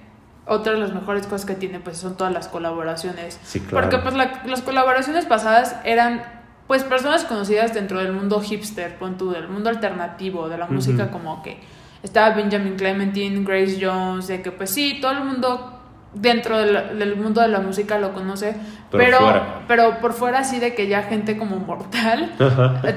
otra 0.50 0.74
de 0.74 0.80
las 0.80 0.94
mejores 0.94 1.26
cosas 1.28 1.46
que 1.46 1.56
tiene 1.56 1.80
pues 1.80 1.98
son 1.98 2.18
todas 2.18 2.34
las 2.34 2.48
colaboraciones. 2.48 3.40
Sí, 3.44 3.60
claro. 3.60 3.90
Porque 3.90 4.02
pues 4.04 4.16
la- 4.16 4.42
las 4.46 4.62
colaboraciones 4.62 5.26
pasadas 5.26 5.76
eran 5.84 6.24
pues 6.68 6.84
personas 6.84 7.24
conocidas 7.24 7.74
dentro 7.74 8.00
del 8.00 8.12
mundo 8.14 8.42
hipster, 8.42 8.98
pon 8.98 9.18
tú, 9.18 9.32
del 9.32 9.48
mundo 9.48 9.70
alternativo, 9.70 10.50
de 10.50 10.58
la 10.58 10.68
música 10.68 11.10
como 11.10 11.42
que 11.42 11.60
estaba 12.04 12.36
Benjamin 12.36 12.76
Clementine, 12.76 13.44
Grace 13.44 13.80
Jones, 13.82 14.28
de 14.28 14.42
que 14.42 14.52
pues 14.52 14.70
sí, 14.70 15.00
todo 15.02 15.12
el 15.14 15.24
mundo 15.24 15.76
dentro 16.14 16.58
del, 16.58 16.98
del 16.98 17.16
mundo 17.16 17.42
de 17.42 17.48
la 17.50 17.60
música 17.60 17.98
lo 18.00 18.14
conoce, 18.14 18.56
Pero 18.92 19.04
pero, 19.04 19.18
fuera. 19.20 19.62
pero 19.68 20.00
por 20.00 20.14
fuera 20.14 20.44
sí 20.44 20.60
de 20.60 20.74
que 20.76 20.88
ya 20.88 21.04
gente 21.04 21.38
como 21.38 21.58
mortal 21.58 22.32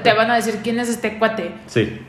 te 0.03 0.13
van 0.13 0.31
a 0.31 0.35
decir 0.35 0.59
quién 0.63 0.79
es 0.79 0.89
este 0.89 1.17
cuate. 1.19 1.55
Sí. 1.67 1.99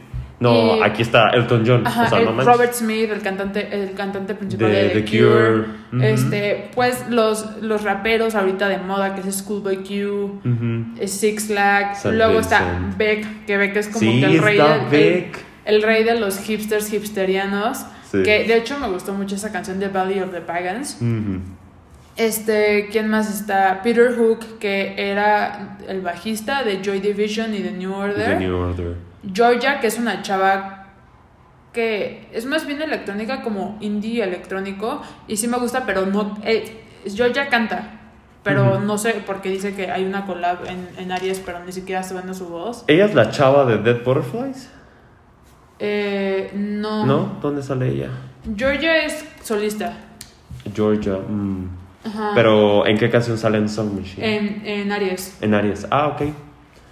No, 0.40 0.76
Y- 0.76 0.82
aquí 0.82 1.02
está 1.02 1.30
Elton 1.30 1.62
John. 1.66 1.86
Ajá, 1.86 2.04
o 2.04 2.08
sea, 2.08 2.18
el 2.18 2.24
no 2.24 2.32
manches. 2.32 2.52
Robert 2.54 2.72
Smith, 2.74 3.10
el 3.10 3.22
cantante, 3.22 3.68
el 3.72 3.92
cantante 3.94 4.34
principal 4.34 4.70
De 4.70 4.82
de, 4.82 4.88
The 4.90 5.02
The, 5.02 5.18
Cure. 5.18 5.64
Este, 6.12 6.70
pues 6.74 7.08
los, 7.08 7.62
los 7.62 7.82
raperos 7.84 8.34
ahorita 8.34 8.68
de 8.68 8.78
moda, 8.78 9.14
que 9.14 9.26
es 9.28 9.36
Schoolboy 9.38 9.84
Q, 9.84 10.40
es 10.98 11.12
Six 11.12 11.46
Flags, 11.46 12.00
San 12.02 12.18
luego 12.18 12.40
está. 12.40 12.62
Beck, 12.98 13.46
que 13.46 13.56
Beck 13.56 13.76
es 13.76 13.86
como 13.88 14.00
Sí, 14.00 14.20
que 14.20 14.26
el 14.26 14.42
rey, 14.42 14.58
del- 14.58 14.90
Beck. 14.90 15.38
El, 15.64 15.76
el 15.76 15.82
rey 15.82 16.04
de 16.04 16.18
los 16.18 16.38
hipsters 16.40 16.92
hipsterianos. 16.92 17.84
Sí. 18.10 18.22
Que 18.22 18.44
de 18.44 18.56
hecho 18.56 18.78
me 18.78 18.88
gustó 18.88 19.12
mucho 19.14 19.36
esa 19.36 19.50
canción 19.52 19.78
de 19.80 19.88
Valley 19.88 20.20
of 20.20 20.30
the 20.32 20.40
Pagans. 20.40 20.98
Este, 22.16 22.88
¿quién 22.92 23.08
más 23.08 23.28
está? 23.32 23.80
Peter 23.82 24.14
Hook, 24.16 24.58
que 24.60 24.94
era 24.96 25.78
el 25.88 26.00
bajista 26.00 26.62
de 26.62 26.80
Joy 26.80 27.00
Division 27.00 27.52
y 27.54 27.58
de 27.58 27.72
New 27.72 27.92
Order. 27.92 28.38
The 28.38 28.44
New 28.44 28.56
Order. 28.56 28.94
Georgia, 29.32 29.80
que 29.80 29.86
es 29.86 29.98
una 29.98 30.22
chava 30.22 30.86
que 31.72 32.28
es 32.32 32.46
más 32.46 32.66
bien 32.66 32.80
electrónica, 32.82 33.42
como 33.42 33.76
indie 33.80 34.22
electrónico, 34.22 35.02
y 35.26 35.36
sí 35.36 35.48
me 35.48 35.58
gusta, 35.58 35.84
pero 35.86 36.06
no. 36.06 36.38
eh, 36.44 36.84
Georgia 37.06 37.48
canta, 37.48 38.00
pero 38.42 38.78
no 38.80 38.96
sé, 38.96 39.22
porque 39.26 39.50
dice 39.50 39.74
que 39.74 39.90
hay 39.90 40.04
una 40.04 40.24
collab 40.24 40.66
en, 40.66 40.88
en 40.98 41.10
Aries, 41.10 41.40
pero 41.40 41.64
ni 41.64 41.72
siquiera 41.72 42.02
se 42.02 42.14
viendo 42.14 42.32
su 42.32 42.46
voz. 42.48 42.84
¿Ella 42.86 43.06
es 43.06 43.14
la 43.14 43.30
chava 43.30 43.64
de 43.64 43.78
Dead 43.78 44.04
Butterflies? 44.04 44.70
Eh, 45.80 46.50
no. 46.54 47.04
¿No? 47.04 47.38
¿Dónde 47.42 47.62
sale 47.62 47.88
ella? 47.88 48.10
Georgia 48.56 49.04
es 49.04 49.24
solista. 49.42 49.94
Georgia. 50.74 51.14
mm. 51.28 51.68
Ajá. 52.06 52.32
Pero, 52.34 52.86
¿en 52.86 52.98
qué 52.98 53.10
canción 53.10 53.38
sale 53.38 53.56
en 53.58 53.68
Song 53.68 53.98
Machine? 53.98 54.36
En, 54.36 54.62
en 54.66 54.92
Aries, 54.92 55.38
En 55.40 55.54
Aries. 55.54 55.86
Ah, 55.90 56.08
ok. 56.08 56.22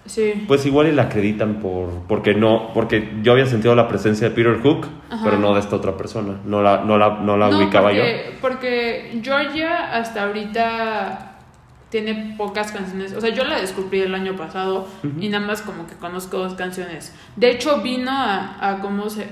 Sí. 0.06 0.44
Pues 0.48 0.64
igual 0.66 0.88
y 0.88 0.92
la 0.92 1.02
acreditan 1.02 1.60
por 1.60 1.88
porque 2.08 2.34
no 2.34 2.72
porque 2.74 3.18
yo 3.22 3.32
había 3.32 3.46
sentido 3.46 3.74
la 3.74 3.88
presencia 3.88 4.28
de 4.28 4.34
Peter 4.34 4.60
Hook, 4.62 4.86
Ajá. 5.10 5.22
pero 5.24 5.38
no 5.38 5.54
de 5.54 5.60
esta 5.60 5.76
otra 5.76 5.96
persona. 5.96 6.34
No 6.44 6.62
la 6.62 6.84
no 6.84 6.98
la 6.98 7.18
no 7.20 7.36
la 7.36 7.48
no, 7.50 7.58
ubicaba 7.58 7.92
yo. 7.92 8.02
porque, 8.02 8.38
porque 8.40 9.20
Georgia 9.22 9.94
hasta 9.96 10.24
ahorita 10.24 11.28
tiene 11.90 12.34
pocas 12.38 12.72
canciones. 12.72 13.12
O 13.14 13.20
sea, 13.20 13.30
yo 13.34 13.44
la 13.44 13.60
descubrí 13.60 14.00
el 14.00 14.14
año 14.14 14.34
pasado 14.34 14.86
y 15.20 15.28
nada 15.28 15.46
más 15.46 15.60
como 15.60 15.86
que 15.86 15.94
conozco 15.96 16.38
dos 16.38 16.54
canciones. 16.54 17.14
De 17.36 17.50
hecho, 17.50 17.82
vino 17.82 18.10
a, 18.10 18.56
a 18.60 18.78
cómo 18.80 19.10
se... 19.10 19.26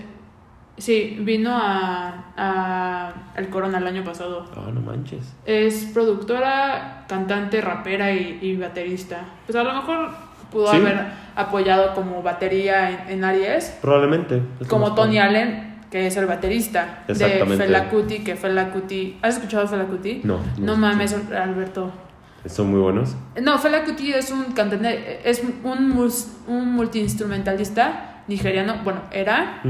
Sí, 0.76 1.16
vino 1.20 1.50
a, 1.52 2.32
a 2.36 3.12
el 3.36 3.48
Corona 3.48 3.78
el 3.78 3.86
año 3.86 4.04
pasado. 4.04 4.46
Ah, 4.56 4.70
no 4.72 4.80
manches. 4.80 5.34
Es 5.46 5.86
productora, 5.94 7.04
cantante, 7.08 7.60
rapera 7.62 8.12
y, 8.12 8.38
y 8.42 8.56
baterista. 8.56 9.24
Pues 9.46 9.56
a 9.56 9.62
lo 9.62 9.74
mejor 9.74 10.10
pudo 10.50 10.70
Sí. 10.70 10.76
haber 10.76 10.98
apoyado 11.36 11.94
como 11.94 12.22
batería 12.22 12.90
en, 12.90 13.18
en 13.18 13.24
Aries, 13.24 13.76
Probablemente. 13.80 14.42
Como 14.68 14.94
Tony. 14.94 15.18
Allen, 15.18 15.78
que 15.90 16.06
es 16.06 16.16
el 16.16 16.26
baterista 16.26 17.04
de. 17.08 17.14
Fela 17.56 17.88
Kuti, 17.88 18.20
que 18.20 18.36
Fela 18.36 18.70
Kuti... 18.70 19.18
¿Has 19.22 19.36
escuchado 19.36 19.66
Fela 19.66 19.84
Kuti? 19.84 20.20
No. 20.24 20.38
No 20.58 20.76
mames, 20.76 21.16
Alberto. 21.32 21.90
Son 22.46 22.70
muy 22.70 22.80
buenos. 22.80 23.16
No, 23.42 23.58
Fela 23.58 23.84
Kuti 23.84 24.12
es 24.12 24.30
un 24.30 24.44
cantante, 24.52 25.20
es 25.28 25.42
un, 25.62 26.10
un 26.46 26.72
multiinstrumentalista 26.72 28.22
nigeriano. 28.28 28.76
Bueno, 28.84 29.00
era. 29.10 29.60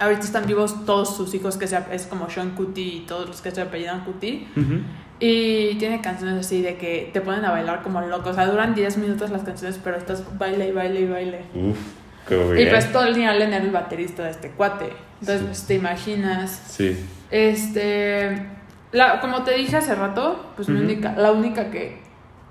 Ahorita 0.00 0.20
están 0.22 0.46
vivos 0.46 0.84
todos 0.86 1.16
sus 1.16 1.34
hijos, 1.34 1.56
que 1.56 1.66
se, 1.66 1.76
es 1.90 2.06
como 2.06 2.30
Sean 2.30 2.50
Kuti 2.50 2.82
y 2.82 3.00
todos 3.00 3.26
los 3.28 3.40
que 3.42 3.50
se 3.50 3.60
apellidan 3.60 4.04
Kuti. 4.04 4.46
ujú. 4.56 4.80
Y 5.20 5.74
tiene 5.78 6.00
canciones 6.00 6.46
así 6.46 6.62
de 6.62 6.76
que 6.76 7.10
te 7.12 7.20
ponen 7.20 7.44
a 7.44 7.50
bailar 7.50 7.82
como 7.82 8.00
locos. 8.00 8.30
O 8.30 8.34
sea, 8.34 8.46
duran 8.46 8.74
10 8.74 8.98
minutos 8.98 9.30
las 9.30 9.42
canciones, 9.42 9.80
pero 9.82 9.96
estás 9.96 10.22
baile 10.38 10.68
y 10.68 10.72
baile 10.72 11.00
y 11.00 11.06
baile. 11.06 11.40
Uf, 11.54 11.76
qué 12.28 12.36
Y 12.36 12.52
bien. 12.54 12.68
pues 12.70 12.92
Tony 12.92 13.26
Allen 13.26 13.52
era 13.52 13.64
el 13.64 13.70
baterista 13.70 14.24
de 14.24 14.30
este 14.30 14.50
cuate. 14.50 14.92
Entonces, 15.20 15.40
Sí. 15.40 15.46
pues 15.46 15.66
te 15.66 15.74
imaginas. 15.74 16.62
Sí. 16.68 16.96
Este, 17.30 18.46
la, 18.92 19.20
como 19.20 19.42
te 19.42 19.52
dije 19.54 19.76
hace 19.76 19.94
rato, 19.94 20.52
pues 20.56 20.68
mi 20.68 20.80
única, 20.80 21.14
la 21.16 21.32
única 21.32 21.70
que 21.70 21.98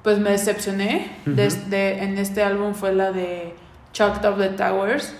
pues 0.03 0.19
me 0.19 0.31
decepcioné 0.31 1.11
Ujú. 1.25 1.35
desde, 1.35 2.03
en 2.03 2.17
este 2.17 2.41
álbum 2.43 2.73
fue 2.73 2.93
la 2.93 3.11
de 3.11 3.53
Chalked 3.93 4.29
Up 4.29 4.37
the 4.37 4.49
Towers, 4.49 5.15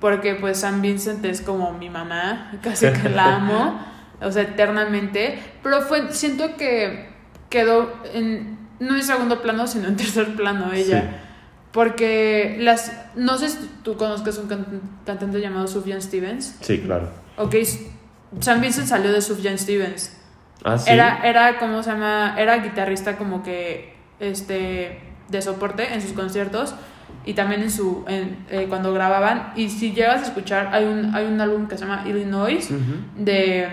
porque 0.00 0.34
pues 0.34 0.58
San 0.60 0.80
Vincent 0.82 1.24
es 1.24 1.40
como 1.40 1.72
mi 1.72 1.90
mamá, 1.90 2.52
casi 2.62 2.86
que 2.88 3.08
la 3.10 3.36
amo, 3.36 3.80
o 4.20 4.30
sea, 4.30 4.42
eternamente, 4.42 5.38
pero 5.62 5.82
fue, 5.82 6.12
siento 6.12 6.56
que 6.56 7.08
quedó 7.50 7.92
en, 8.12 8.58
no 8.80 8.96
en 8.96 9.02
segundo 9.02 9.42
plano, 9.42 9.66
sino 9.66 9.88
en 9.88 9.96
tercer 9.98 10.34
plano 10.34 10.72
ella. 10.72 11.00
Sí. 11.00 11.08
Porque 11.72 12.56
las. 12.60 12.92
No 13.16 13.36
sé 13.36 13.48
si 13.48 13.68
tú 13.82 13.96
conozcas 13.96 14.38
un 14.38 14.46
can- 14.46 14.80
cantante 15.04 15.40
llamado 15.40 15.66
Sufjan 15.66 16.00
Stevens. 16.00 16.56
Sí, 16.60 16.78
claro. 16.80 17.08
Ok, 17.36 17.56
Sam 18.38 18.60
Vincent 18.60 18.86
salió 18.86 19.12
de 19.12 19.20
Sufjan 19.20 19.58
Stevens. 19.58 20.16
Ah, 20.62 20.78
sí. 20.78 20.90
Era, 20.92 21.20
era, 21.24 21.58
¿cómo 21.58 21.82
se 21.82 21.90
llama? 21.90 22.36
Era 22.38 22.58
guitarrista 22.58 23.16
como 23.18 23.42
que, 23.42 23.96
este, 24.20 25.00
de 25.28 25.42
soporte 25.42 25.92
en 25.92 26.00
sus 26.00 26.12
conciertos 26.12 26.74
y 27.26 27.34
también 27.34 27.62
en 27.62 27.70
su, 27.72 28.04
en, 28.06 28.44
eh, 28.50 28.66
cuando 28.68 28.94
grababan. 28.94 29.52
Y 29.56 29.68
si 29.68 29.92
llegas 29.92 30.20
a 30.22 30.24
escuchar, 30.26 30.70
hay 30.72 30.84
un, 30.84 31.12
hay 31.12 31.26
un 31.26 31.40
álbum 31.40 31.66
que 31.66 31.76
se 31.76 31.84
llama 31.86 32.04
Illinois 32.06 32.70
Ujú. 32.70 33.24
de 33.24 33.66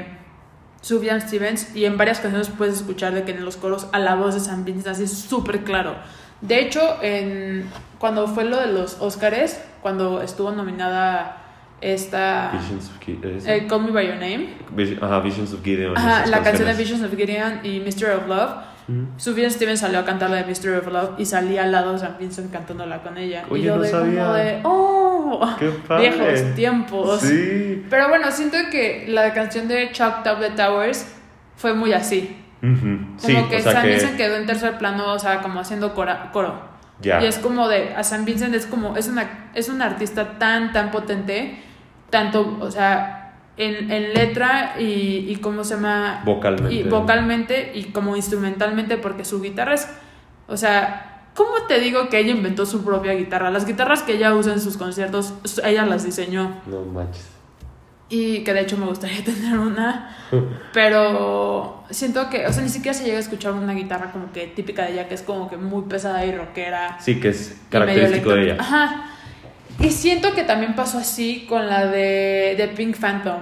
Sufjan 0.82 1.22
Stevens 1.22 1.76
y 1.76 1.86
en 1.86 1.98
varias 1.98 2.20
canciones 2.20 2.50
puedes 2.50 2.76
escuchar 2.76 3.14
de 3.14 3.24
que 3.24 3.32
en 3.32 3.46
los 3.46 3.56
coros 3.58 3.88
a 3.92 4.00
la 4.00 4.16
voz 4.16 4.34
de 4.34 4.40
Sam 4.40 4.66
Vincent 4.66 4.88
así 4.88 5.08
súper 5.08 5.64
claro. 5.64 5.96
De 6.42 6.60
hecho, 6.60 6.82
en, 7.04 7.70
cuando 8.00 8.28
fue 8.28 8.46
lo 8.46 8.60
de 8.60 8.68
los 8.68 8.98
Oscars, 9.00 9.60
cuando 9.82 10.22
estuvo 10.24 10.52
nominada 10.52 11.38
esta 11.82 12.52
Visions 12.54 12.90
of 12.90 13.00
Gideon. 13.00 13.40
eh, 13.46 13.68
Call 13.68 13.84
Me 13.84 13.92
By 13.92 14.08
Your 14.08 14.16
Name, 14.16 14.56
Ajá, 15.02 15.20
Visions 15.20 15.54
of 15.54 15.64
Gideon. 15.64 15.98
Ajá, 15.98 16.26
la 16.26 16.44
canción 16.44 16.44
de 16.44 16.44
canciones. 16.44 16.78
Visions 16.78 17.04
of 17.04 17.16
Gideon 17.16 17.60
y 17.64 17.80
Mystery 17.80 18.14
of 18.14 18.28
Love. 18.28 18.52
Ujú. 18.92 19.08
Sufjan 19.18 19.52
Stevens 19.52 19.80
salió 19.80 20.00
a 20.00 20.06
cantar 20.06 20.30
la 20.30 20.38
de 20.38 20.46
Mystery 20.46 20.76
of 20.78 20.88
Love 20.88 21.12
y 21.20 21.26
salía 21.26 21.64
al 21.64 21.72
lado 21.72 21.94
de 21.94 22.00
Sam 22.00 22.16
Vincent 22.20 22.52
cantándola 22.52 23.02
con 23.02 23.18
ella. 23.18 23.46
Oye, 23.50 23.64
y 23.64 23.66
yo 23.66 23.76
no 23.78 23.82
de 23.84 23.90
sabía. 23.90 24.22
como 24.24 24.34
de, 24.34 24.60
¡oh! 24.64 25.56
Qué 25.60 25.70
padre. 25.88 26.10
Viejos 26.10 26.56
tiempos. 26.56 27.22
Sí. 27.22 27.86
Pero 27.90 28.10
bueno, 28.10 28.30
siento 28.32 28.58
que 28.72 29.06
la 29.08 29.34
canción 29.34 29.68
de 29.68 29.92
Chalked 29.92 30.32
Up 30.32 30.40
the 30.40 30.50
Towers 30.52 31.06
fue 31.56 31.74
muy 31.74 31.94
así. 31.94 32.38
Como 32.60 32.76
Sí, 33.18 33.36
que 33.50 33.58
o 33.58 33.60
sea 33.60 33.72
San 33.74 33.84
que 33.84 33.90
Vincent 33.90 34.18
quedó 34.18 34.36
en 34.36 34.46
tercer 34.46 34.78
plano, 34.78 35.14
o 35.14 35.18
sea, 35.20 35.42
como 35.42 35.60
haciendo 35.60 35.94
cora- 35.96 36.30
coro. 36.32 36.62
ya. 37.02 37.20
Y 37.22 37.26
es 37.26 37.38
como 37.40 37.68
de, 37.68 37.96
a 37.96 38.04
San 38.04 38.24
Vincent 38.26 38.54
es 38.54 38.68
como, 38.68 38.96
es 38.98 39.08
una, 39.08 39.50
es 39.56 39.68
un 39.70 39.82
artista 39.82 40.38
tan, 40.38 40.72
tan 40.72 40.92
potente, 40.92 41.58
tanto, 42.12 42.58
o 42.62 42.70
sea, 42.70 43.21
en, 43.62 43.92
en 43.92 44.14
letra 44.14 44.76
y, 44.80 45.26
y 45.30 45.38
cómo 45.42 45.64
se 45.64 45.76
llama... 45.76 46.24
Vocalmente. 46.26 46.74
Y 46.74 46.84
vocalmente 46.84 47.72
y 47.76 47.84
como 47.86 48.16
instrumentalmente, 48.16 48.98
porque 48.98 49.24
su 49.24 49.42
guitarra 49.42 49.76
es, 49.76 49.88
o 50.48 50.58
sea, 50.58 51.28
¿cómo 51.36 51.52
te 51.68 51.80
digo 51.80 52.10
que 52.10 52.20
ella 52.20 52.32
inventó 52.32 52.66
su 52.66 52.84
propia 52.84 53.14
guitarra? 53.14 53.52
Las 53.52 53.66
guitarras 53.66 54.02
que 54.02 54.16
ella 54.16 54.34
usa 54.34 54.54
en 54.54 54.62
sus 54.62 54.78
conciertos, 54.78 55.34
ella 55.64 55.86
las 55.86 56.04
diseñó. 56.04 56.62
No 56.66 56.82
manches. 56.82 57.30
Y 58.10 58.44
que 58.44 58.54
de 58.54 58.62
hecho 58.62 58.78
me 58.78 58.88
gustaría 58.88 59.24
tener 59.24 59.58
una. 59.58 60.18
Pero 60.74 61.84
siento 61.92 62.30
que, 62.30 62.48
o 62.48 62.52
sea, 62.52 62.64
ni 62.64 62.70
siquiera 62.70 62.98
se 62.98 63.06
llega 63.06 63.18
a 63.18 63.22
escuchar 63.22 63.54
una 63.54 63.74
guitarra 63.74 64.12
como 64.12 64.32
que 64.32 64.48
típica 64.48 64.86
de 64.86 64.94
ella, 64.94 65.08
que 65.08 65.14
es 65.14 65.22
como 65.22 65.50
que 65.50 65.58
muy 65.58 65.84
pesada 65.84 66.26
y 66.26 66.36
rockera. 66.36 66.98
Sí, 67.00 67.20
que 67.20 67.30
es 67.30 67.62
característico 67.70 68.32
de 68.32 68.44
ella. 68.44 68.58
Ajá. 68.60 69.06
Y 69.82 69.90
siento 69.90 70.34
que 70.36 70.44
también 70.44 70.76
pasó 70.76 71.00
así 71.00 71.46
con 71.50 71.68
la 71.68 71.88
de, 71.88 72.56
de 72.56 72.68
Pink 72.76 72.96
Phantom, 72.96 73.40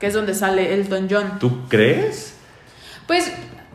que 0.00 0.06
es 0.06 0.14
donde 0.14 0.34
sale 0.34 0.72
Elton 0.72 1.08
John. 1.10 1.38
¿Tú 1.38 1.68
crees? 1.68 2.38
Pues 3.06 3.32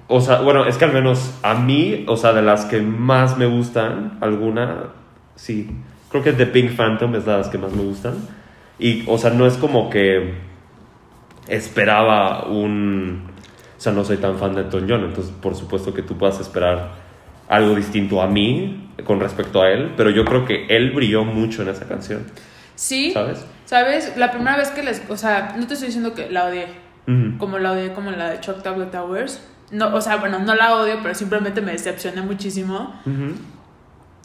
O 0.08 0.20
sea, 0.20 0.42
bueno, 0.42 0.66
es 0.66 0.78
que 0.78 0.86
al 0.86 0.94
menos 0.94 1.36
a 1.44 1.54
mí, 1.54 2.06
o 2.08 2.18
sea, 2.18 2.34
de 2.34 2.42
las 2.42 2.66
que 2.66 2.82
más 2.82 3.38
me 3.38 3.46
gustan, 3.46 4.18
alguna, 4.22 4.86
sí. 5.36 5.70
Creo 6.10 6.24
que 6.24 6.34
The 6.34 6.48
Pink 6.48 6.76
Phantom 6.76 7.14
es 7.16 7.26
de 7.26 7.32
las 7.32 7.48
que 7.50 7.60
más 7.60 7.72
me 7.74 7.84
gustan. 7.84 8.16
Y, 8.80 9.04
o 9.08 9.20
sea, 9.20 9.30
no 9.30 9.46
es 9.46 9.56
como 9.58 9.92
que 9.92 10.34
esperaba 11.48 12.46
un... 12.46 13.30
O 13.78 13.82
sea, 13.82 13.92
no 13.94 14.04
soy 14.04 14.18
tan 14.18 14.38
fan 14.40 14.56
de 14.56 14.62
Elton 14.62 14.88
John, 14.90 15.06
entonces 15.06 15.32
por 15.40 15.56
supuesto 15.56 15.94
que 15.94 16.02
tú 16.02 16.18
puedas 16.18 16.40
esperar 16.40 17.09
algo 17.50 17.76
distinto 17.76 18.22
a 18.22 18.28
mí 18.28 18.90
con 19.04 19.20
respecto 19.20 19.62
a 19.62 19.70
él, 19.70 19.94
pero 19.98 20.10
yo 20.12 20.24
creo 20.24 20.46
que 20.46 20.66
él 20.70 20.92
brilló 20.92 21.26
mucho 21.26 21.64
en 21.64 21.70
esa 21.70 21.86
canción, 21.88 22.26
sí, 22.76 23.12
¿sabes? 23.12 23.46
¿sabes? 23.66 24.14
La 24.18 24.32
primera 24.32 24.56
vez 24.56 24.70
que 24.70 24.84
les, 24.84 25.02
o 25.10 25.18
sea, 25.18 25.56
no 25.58 25.68
te 25.68 25.74
estoy 25.74 25.88
diciendo 25.88 26.14
que 26.14 26.30
la 26.30 26.46
odié, 26.46 26.68
Ujú. 27.08 27.38
como 27.38 27.58
la 27.60 27.72
odié 27.74 27.92
como 27.94 28.12
la 28.12 28.30
de 28.30 28.40
Chuck 28.40 28.62
Tablet 28.64 28.92
Towers. 28.92 29.42
No, 29.72 29.94
o 29.94 30.02
sea, 30.02 30.16
bueno, 30.18 30.40
no 30.40 30.56
la 30.56 30.76
odio, 30.76 30.96
pero 31.04 31.14
simplemente 31.14 31.62
me 31.62 31.72
decepcioné 31.74 32.22
muchísimo. 32.24 33.00
Ujú. 33.06 33.34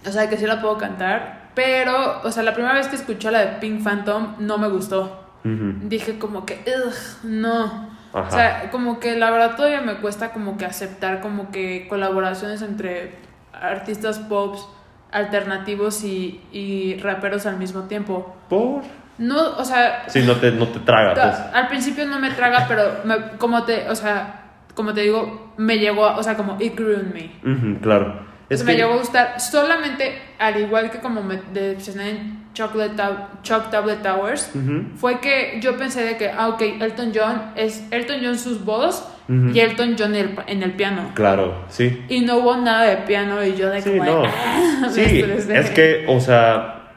O 0.08 0.10
sea, 0.10 0.28
que 0.30 0.38
sí 0.38 0.46
la 0.46 0.60
puedo 0.62 0.78
cantar. 0.78 1.50
Pero, 1.54 2.22
o 2.24 2.32
sea, 2.32 2.42
la 2.42 2.54
primera 2.54 2.74
vez 2.74 2.88
que 2.88 2.96
escuché 2.96 3.30
la 3.30 3.40
de 3.40 3.46
Pink 3.60 3.82
Phantom 3.82 4.36
no 4.38 4.56
me 4.58 4.68
gustó. 4.68 5.20
Ujú. 5.44 5.74
dije 5.88 6.18
como 6.18 6.46
que, 6.46 6.64
"Ugh, 6.66 6.94
no. 7.30 7.93
Ajá. 8.14 8.28
O 8.28 8.30
sea, 8.30 8.70
como 8.70 9.00
que 9.00 9.16
la 9.18 9.30
verdad 9.30 9.56
todavía 9.56 9.80
me 9.80 9.96
cuesta 9.96 10.30
como 10.32 10.56
que 10.56 10.64
aceptar 10.64 11.20
como 11.20 11.50
que 11.50 11.86
colaboraciones 11.88 12.62
entre 12.62 13.16
artistas 13.52 14.18
pops 14.20 14.66
alternativos 15.12 16.02
y, 16.04 16.40
y 16.52 16.96
raperos 16.98 17.46
al 17.46 17.56
mismo 17.56 17.82
tiempo. 17.82 18.34
Por. 18.48 18.82
No, 19.18 19.56
o 19.58 19.64
sea, 19.64 20.04
Sí, 20.08 20.22
no 20.22 20.34
te, 20.36 20.50
no 20.50 20.66
te 20.68 20.80
traga, 20.80 21.14
pues. 21.14 21.36
al 21.54 21.68
principio 21.68 22.04
no 22.06 22.18
me 22.18 22.30
traga, 22.32 22.64
pero 22.68 22.82
me- 23.04 23.36
como 23.38 23.62
te, 23.64 23.88
o 23.88 23.94
sea, 23.94 24.40
como 24.74 24.92
te 24.92 25.02
digo, 25.02 25.52
me 25.56 25.78
llegó, 25.78 26.04
a- 26.06 26.16
o 26.18 26.22
sea, 26.22 26.36
como 26.36 26.56
it 26.60 26.74
grew 26.76 26.98
in 26.98 27.12
me. 27.12 27.78
Claro. 27.80 28.26
Es 28.48 28.64
me 28.64 28.72
que- 28.72 28.78
llegó 28.78 28.94
a 28.94 28.96
gustar 28.96 29.40
solamente, 29.40 30.20
al 30.38 30.60
igual 30.60 30.90
que 30.90 30.98
como 30.98 31.22
me 31.22 31.40
decepcioné 31.52 32.10
en 32.10 32.43
Chocolate 32.54 32.94
Choc 33.42 33.70
Tablet 33.70 34.02
Towers, 34.02 34.50
fue 34.96 35.20
que 35.20 35.58
yo 35.60 35.76
pensé 35.76 36.02
de 36.04 36.16
que, 36.16 36.30
ah, 36.30 36.48
ok, 36.48 36.62
Elton 36.80 37.12
John 37.14 37.42
es 37.56 37.84
Elton 37.90 38.16
John 38.22 38.38
sus 38.38 38.64
voz 38.64 39.06
y 39.28 39.58
Elton 39.60 39.96
John 39.98 40.14
el- 40.14 40.36
en 40.46 40.62
el 40.62 40.72
piano. 40.72 41.10
Claro, 41.14 41.64
sí. 41.68 42.02
Y 42.08 42.20
no 42.20 42.36
hubo 42.38 42.56
nada 42.56 42.84
de 42.84 42.96
piano 42.98 43.44
y 43.44 43.54
yo 43.56 43.68
de 43.70 43.82
Sí, 43.82 43.90
como, 43.90 44.04
no. 44.04 44.22
"Ah", 44.26 44.88
Sí, 44.90 45.24
es 45.52 45.70
que, 45.70 46.04
o 46.08 46.20
sea, 46.20 46.90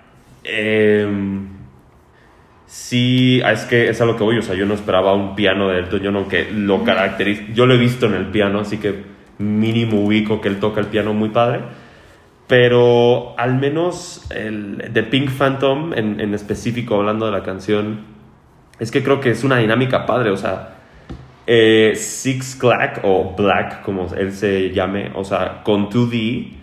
em, 0.43 1.47
sí, 2.65 3.41
es 3.45 3.65
que 3.65 3.89
es 3.89 4.01
a 4.01 4.05
lo 4.05 4.17
que 4.17 4.23
voy, 4.23 4.37
o 4.37 4.41
sea, 4.41 4.55
yo 4.55 4.65
no 4.65 4.73
esperaba 4.73 5.13
un 5.13 5.35
piano 5.35 5.69
de 5.69 5.79
Elton 5.79 6.01
John, 6.03 6.15
aunque 6.17 6.49
lo 6.51 6.83
caracteriza, 6.83 7.43
yo 7.53 7.65
lo 7.65 7.73
he 7.73 7.77
visto 7.77 8.05
en 8.07 8.13
el 8.15 8.25
piano, 8.27 8.59
así 8.59 8.77
que 8.77 9.03
mínimo 9.37 10.01
ubico 10.03 10.41
que 10.41 10.49
él 10.49 10.59
toca 10.59 10.81
el 10.81 10.87
piano 10.87 11.13
muy 11.13 11.29
padre, 11.29 11.61
pero 12.47 13.37
al 13.37 13.55
menos 13.55 14.25
el 14.31 14.77
de 14.93 15.03
Pink 15.03 15.29
Phantom, 15.31 15.93
en, 15.93 16.19
en 16.19 16.33
específico, 16.33 16.95
hablando 16.95 17.25
de 17.25 17.31
la 17.33 17.43
canción, 17.43 18.01
es 18.79 18.91
que 18.91 19.03
creo 19.03 19.19
que 19.19 19.31
es 19.31 19.43
una 19.43 19.57
dinámica 19.57 20.05
padre, 20.05 20.29
o 20.31 20.37
sea, 20.37 20.75
eh, 21.45 21.93
Six 21.95 22.55
Clack 22.55 23.01
o 23.03 23.33
Black, 23.37 23.81
como 23.81 24.07
él 24.15 24.31
se 24.31 24.71
llame, 24.71 25.11
o 25.15 25.23
sea, 25.23 25.61
con 25.63 25.89
2D, 25.89 26.53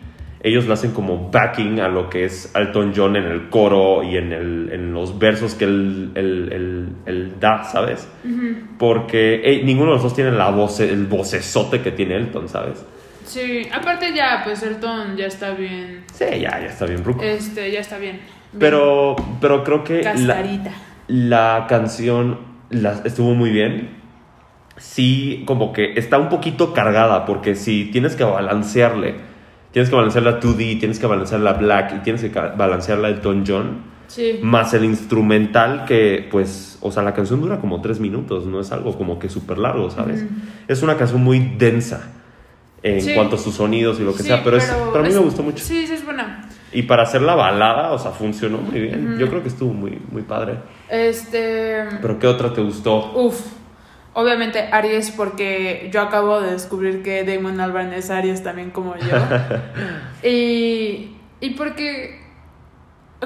ellos 0.42 0.66
lo 0.66 0.74
hacen 0.74 0.92
como 0.92 1.30
backing 1.30 1.80
a 1.80 1.88
lo 1.88 2.10
que 2.10 2.26
es 2.26 2.52
Elton 2.54 2.92
John 2.94 3.16
en 3.16 3.24
el 3.24 3.48
coro 3.48 4.02
y 4.02 4.16
en, 4.18 4.30
el- 4.32 4.68
en 4.72 4.92
los 4.92 5.18
versos 5.18 5.54
que 5.54 5.64
él, 5.64 6.10
él- 6.14 6.48
él- 6.52 6.88
él 7.06 7.32
da, 7.40 7.64
¿sabes? 7.64 8.06
Porque 8.78 9.40
eh, 9.42 9.62
ninguno 9.64 9.90
de 9.90 9.94
los 9.94 10.02
dos 10.02 10.14
tiene 10.14 10.32
la 10.32 10.50
voz, 10.50 10.80
el 10.80 11.06
vocesote 11.06 11.80
que 11.80 11.92
tiene 11.92 12.16
Elton, 12.16 12.48
¿sabes? 12.50 12.84
Sí, 13.34 13.66
aparte 13.72 14.14
ya, 14.14 14.42
pues 14.44 14.62
Elton 14.62 15.16
ya 15.16 15.26
está 15.26 15.50
bien, 15.50 16.04
Sí, 16.12 16.24
ya, 16.30 16.60
ya 16.60 16.66
está 16.66 16.86
bien, 16.86 17.02
Ruco. 17.02 17.20
este, 17.24 17.68
ya 17.72 17.80
está 17.80 17.98
bien. 17.98 18.20
bien 18.20 18.60
Pero, 18.60 19.16
pero 19.40 19.64
creo 19.64 19.82
que 19.82 20.02
la, 20.04 20.44
la 21.08 21.66
canción 21.68 22.38
la- 22.70 23.00
estuvo 23.04 23.34
muy 23.34 23.50
bien. 23.50 23.90
Sí, 24.76 25.42
como 25.46 25.72
que 25.72 25.94
está 25.98 26.18
un 26.18 26.28
poquito 26.28 26.72
cargada, 26.72 27.24
porque 27.26 27.56
si 27.56 27.86
tienes 27.86 28.14
que 28.14 28.22
balancearle, 28.22 29.16
tienes 29.72 29.90
que 29.90 29.96
balancear 29.96 30.22
la 30.24 30.38
2D, 30.40 30.78
tienes 30.78 31.00
que 31.00 31.06
balancear 31.08 31.40
la 31.40 31.54
Black 31.54 31.92
y 31.96 31.98
tienes 32.04 32.22
que 32.22 32.28
balancear 32.28 32.98
la 32.98 33.08
Elton 33.08 33.42
John, 33.44 33.94
Sí. 34.06 34.38
más 34.42 34.72
el 34.74 34.84
instrumental 34.84 35.86
que, 35.86 36.28
pues, 36.30 36.78
o 36.82 36.92
sea, 36.92 37.02
la 37.02 37.14
canción 37.14 37.40
dura 37.40 37.58
como 37.58 37.80
tres 37.82 37.98
minutos, 37.98 38.46
no 38.46 38.60
es 38.60 38.70
algo 38.70 38.96
como 38.96 39.18
que 39.18 39.28
súper 39.28 39.58
largo, 39.58 39.90
¿sabes? 39.90 40.24
Es 40.68 40.82
una 40.84 40.96
canción 40.96 41.24
muy 41.24 41.40
densa 41.58 42.12
en 42.84 43.00
Sí. 43.00 43.14
cuanto 43.14 43.34
a 43.34 43.38
sus 43.38 43.54
sonidos 43.56 43.98
y 43.98 44.04
lo 44.04 44.12
que 44.12 44.22
Sí, 44.22 44.28
sea, 44.28 44.44
pero, 44.44 44.58
es, 44.58 44.64
pero 44.92 44.98
a 44.98 45.02
mí 45.02 45.08
es- 45.08 45.14
me 45.14 45.20
gustó 45.22 45.42
mucho. 45.42 45.64
Sí, 45.64 45.86
sí, 45.86 45.94
es 45.94 46.04
buena. 46.04 46.48
Y 46.72 46.82
para 46.82 47.02
hacer 47.04 47.22
la 47.22 47.34
balada, 47.34 47.92
o 47.92 47.98
sea, 47.98 48.10
funcionó 48.12 48.58
muy 48.58 48.78
bien. 48.80 49.16
Yo 49.18 49.28
creo 49.28 49.42
que 49.42 49.48
estuvo 49.48 49.72
muy, 49.72 49.98
muy 50.12 50.22
padre. 50.22 50.58
Este. 50.88 51.84
¿Pero 52.02 52.18
qué 52.18 52.26
otra 52.26 52.52
te 52.52 52.60
gustó? 52.60 53.12
Uf. 53.14 53.40
Obviamente 54.12 54.68
Aries, 54.70 55.10
porque 55.10 55.88
yo 55.92 56.00
acabo 56.02 56.40
de 56.40 56.52
descubrir 56.52 57.02
que 57.02 57.24
Damon 57.24 57.58
Albarn 57.60 57.92
es 57.94 58.10
Aries 58.10 58.42
también 58.44 58.70
como 58.70 58.94
yo. 58.96 59.06
y, 60.22 61.16
y 61.40 61.50
porque 61.56 62.20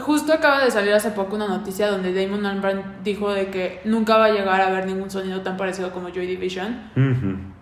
justo 0.01 0.33
acaba 0.33 0.65
de 0.65 0.71
salir 0.71 0.93
hace 0.95 1.11
poco 1.11 1.37
una 1.37 1.49
noticia 1.49 1.89
donde 1.89 2.13
Damon 2.15 2.47
Albarn 2.47 2.83
dijo 3.05 3.33
de 3.33 3.49
que 3.49 3.81
nunca 3.85 4.17
va 4.17 4.27
a 4.27 4.31
llegar 4.31 4.61
a 4.61 4.71
ver 4.71 4.87
ningún 4.87 5.11
sonido 5.11 5.41
tan 5.43 5.57
parecido 5.57 5.91
como 5.91 6.09
Joy 6.11 6.27
Division. 6.27 6.79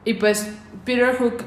Y 0.05 0.15
pues 0.15 0.57
Peter 0.85 1.17
Hook, 1.17 1.39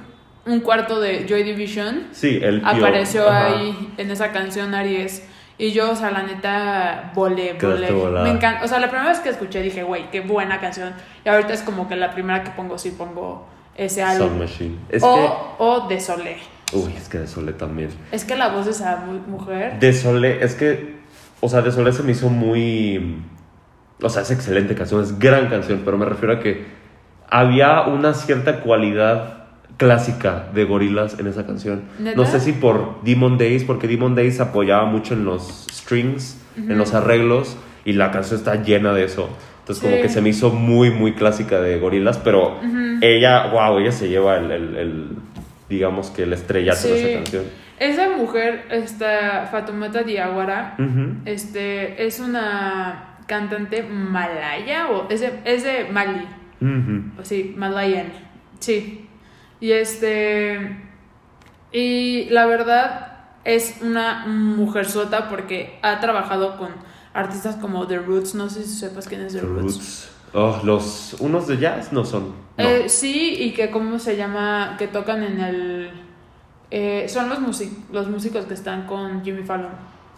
un 0.46 0.60
cuarto 0.62 1.00
de 1.00 1.26
Joy 1.28 1.44
Division, 1.44 2.08
Sí, 2.12 2.40
el 2.42 2.62
apareció 2.66 3.30
ahí 3.30 3.94
en 3.98 4.10
esa 4.12 4.32
canción 4.32 4.74
Aries. 4.74 5.26
Y 5.58 5.72
yo, 5.74 5.92
o 5.92 5.96
sea, 5.96 6.10
la 6.12 6.24
neta, 6.24 7.12
volé, 7.14 7.54
volé. 7.54 7.92
Me 8.24 8.30
encanta. 8.30 8.64
O 8.64 8.68
sea, 8.70 8.80
la 8.80 8.88
primera 8.90 9.10
vez 9.10 9.20
que 9.20 9.28
escuché 9.30 9.62
dije, 9.62 9.84
güey, 9.84 10.10
qué 10.10 10.22
buena 10.22 10.60
canción. 10.62 10.94
Y 11.26 11.30
ahorita 11.30 11.52
es 11.54 11.62
como 11.64 11.90
que 11.90 11.98
la 11.98 12.12
primera 12.12 12.44
que 12.46 12.52
pongo, 12.52 12.78
sí 12.78 12.92
pongo 12.92 13.46
ese 13.76 14.02
álbum. 14.02 14.42
Es 14.90 15.04
O, 15.04 15.56
o 15.60 15.88
de 15.90 16.00
Solé. 16.00 16.38
que. 16.72 16.78
Uy, 16.78 16.94
es 16.96 17.10
que 17.10 17.18
de 17.20 17.28
Solé 17.28 17.52
también. 17.52 17.90
Es 18.14 18.24
que 18.24 18.38
la 18.38 18.48
voz 18.48 18.66
de 18.66 18.72
esa 18.72 19.04
mu- 19.06 19.20
mujer. 19.38 19.78
De 19.80 19.92
Solé, 19.92 20.42
es 20.44 20.56
que. 20.56 20.98
O 21.42 21.50
sea, 21.50 21.62
de 21.62 21.74
Solé 21.74 21.92
se 21.92 22.04
me 22.04 22.14
hizo 22.14 22.30
muy. 22.30 23.22
O 24.02 24.08
sea, 24.08 24.22
es 24.22 24.32
excelente 24.32 24.76
canción, 24.76 25.04
es 25.04 25.20
gran 25.20 25.50
canción, 25.50 25.82
pero 25.84 25.98
me 25.98 26.06
refiero 26.06 26.36
a 26.36 26.40
que 26.40 26.68
había 27.30 27.82
una 27.82 28.14
cierta 28.14 28.62
cualidad 28.62 29.39
clásica 29.80 30.50
de 30.54 30.66
gorilas 30.66 31.18
en 31.20 31.28
esa 31.28 31.48
canción. 31.48 31.84
¿Neta? 32.00 32.16
No 32.18 32.26
sé 32.28 32.40
si 32.42 32.52
por 32.52 33.02
Demon 33.04 33.38
Days, 33.38 33.64
porque 33.64 33.88
Demon 33.88 34.14
Days 34.14 34.40
apoyaba 34.42 34.84
mucho 34.86 35.14
en 35.14 35.24
los 35.26 35.66
strings, 35.72 36.38
en 36.58 36.78
los 36.78 36.94
arreglos, 36.94 37.58
y 37.86 37.94
la 37.94 38.12
canción 38.12 38.38
está 38.40 38.56
llena 38.62 38.94
de 38.94 39.06
eso. 39.06 39.30
Entonces, 39.62 39.82
como 39.82 40.02
que 40.02 40.10
se 40.10 40.22
me 40.22 40.30
hizo 40.30 40.50
muy, 40.50 40.90
muy 40.92 41.14
clásica 41.14 41.62
de 41.62 41.80
gorilas, 41.80 42.18
pero 42.18 42.60
ella, 43.02 43.48
wow, 43.54 43.80
ella 43.80 43.92
se 43.94 44.10
lleva 44.10 44.36
el, 44.38 44.52
el- 44.52 44.76
el, 44.76 45.08
digamos 45.70 46.10
que 46.10 46.24
el 46.24 46.34
estrellato 46.34 46.88
de 46.88 46.94
esa 47.00 47.20
canción. 47.20 47.44
Esa 47.80 48.10
mujer, 48.18 48.66
esta 48.72 49.48
Fatumata 49.50 50.04
Diawara, 50.04 50.76
este, 51.26 52.06
es 52.06 52.20
una 52.20 53.16
cantante 53.28 53.84
malaya 53.84 54.90
o 54.90 55.08
es 55.10 55.22
de, 55.22 55.32
es 55.46 55.64
de 55.64 55.86
Mali. 55.90 56.26
Sí, 57.24 57.54
Malayan. 57.58 58.08
Sí. 58.60 59.06
Y 59.60 59.72
este. 59.72 60.78
Y 61.72 62.26
la 62.30 62.46
verdad 62.46 63.18
es 63.44 63.78
una 63.82 64.26
mujer 64.28 64.86
sota 64.86 65.30
porque 65.30 65.80
ha 65.82 66.00
trabajado 66.00 66.58
con 66.58 66.70
artistas 67.14 67.56
como 67.58 67.86
The 67.88 68.00
Roots. 68.00 68.36
No 68.36 68.50
sé 68.50 68.64
si 68.64 68.76
sepas 68.76 69.08
quién 69.08 69.22
es 69.22 69.34
The, 69.34 69.40
The 69.40 69.46
Roots. 69.46 69.62
Roots. 69.64 70.10
Oh, 70.34 70.60
los 70.64 71.16
unos 71.20 71.48
de 71.48 71.58
jazz 71.58 71.92
no 71.92 72.06
son. 72.06 72.30
No. 72.58 72.64
Eh, 72.64 72.88
sí, 72.90 73.36
y 73.40 73.52
que 73.54 73.72
cómo 73.72 73.98
se 74.00 74.16
llama, 74.16 74.76
que 74.78 74.88
tocan 74.88 75.24
en 75.24 75.40
el... 75.40 75.92
eh, 76.70 77.08
son 77.10 77.30
los, 77.30 77.40
music 77.40 77.72
los 77.92 78.08
músicos 78.08 78.46
que 78.46 78.54
están 78.54 78.86
con 78.86 79.24
Jimmy 79.24 79.44
Fallon. 79.44 79.72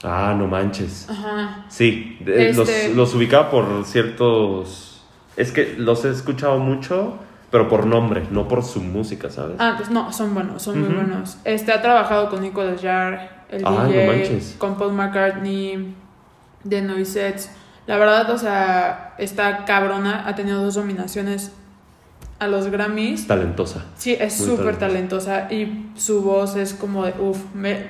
Ah, 0.04 0.36
no 0.38 0.48
manches. 0.48 1.08
Ajá. 1.10 1.66
Sí, 1.70 2.18
de- 2.22 2.50
Este- 2.50 2.88
los, 2.90 2.96
los 2.96 3.16
ubicaba 3.16 3.50
por 3.52 3.86
ciertos. 3.86 5.02
Es 5.38 5.52
que 5.52 5.76
los 5.78 6.04
he 6.04 6.10
escuchado 6.10 6.58
mucho, 6.60 7.18
pero 7.52 7.68
por 7.68 7.86
nombre, 7.86 8.26
no 8.32 8.48
por 8.48 8.64
su 8.64 8.82
música, 8.82 9.30
¿sabes? 9.30 9.58
Ah, 9.60 9.74
pues 9.78 9.90
no, 9.90 10.12
son 10.14 10.34
buenos, 10.34 10.64
son 10.64 10.80
muy 10.80 10.90
buenos. 10.96 11.38
Este 11.44 11.72
ha 11.74 11.82
trabajado 11.82 12.30
con 12.30 12.42
Nicolas 12.42 12.82
Jarre, 12.82 13.30
el 13.50 13.64
Ah, 13.66 13.86
DJ, 13.88 14.30
no 14.30 14.58
con 14.58 14.78
Paul 14.78 14.94
McCartney, 14.94 15.94
de 16.64 16.82
Noisettes. 16.82 17.52
La 17.88 17.98
verdad, 17.98 18.30
o 18.32 18.38
sea, 18.38 19.16
está 19.18 19.66
cabrona, 19.66 20.28
ha 20.28 20.36
tenido 20.36 20.64
dos 20.64 20.78
nominaciones 20.78 21.52
a 22.40 22.48
los 22.48 22.68
Grammys. 22.68 23.28
Talentosa. 23.28 23.86
Sí, 23.98 24.16
es 24.20 24.34
súper 24.34 24.78
talentosa 24.78 25.52
y 25.52 25.92
su 25.96 26.22
voz 26.22 26.56
es 26.56 26.74
como 26.74 27.06
de, 27.06 27.14
uff, 27.20 27.54
me, 27.54 27.88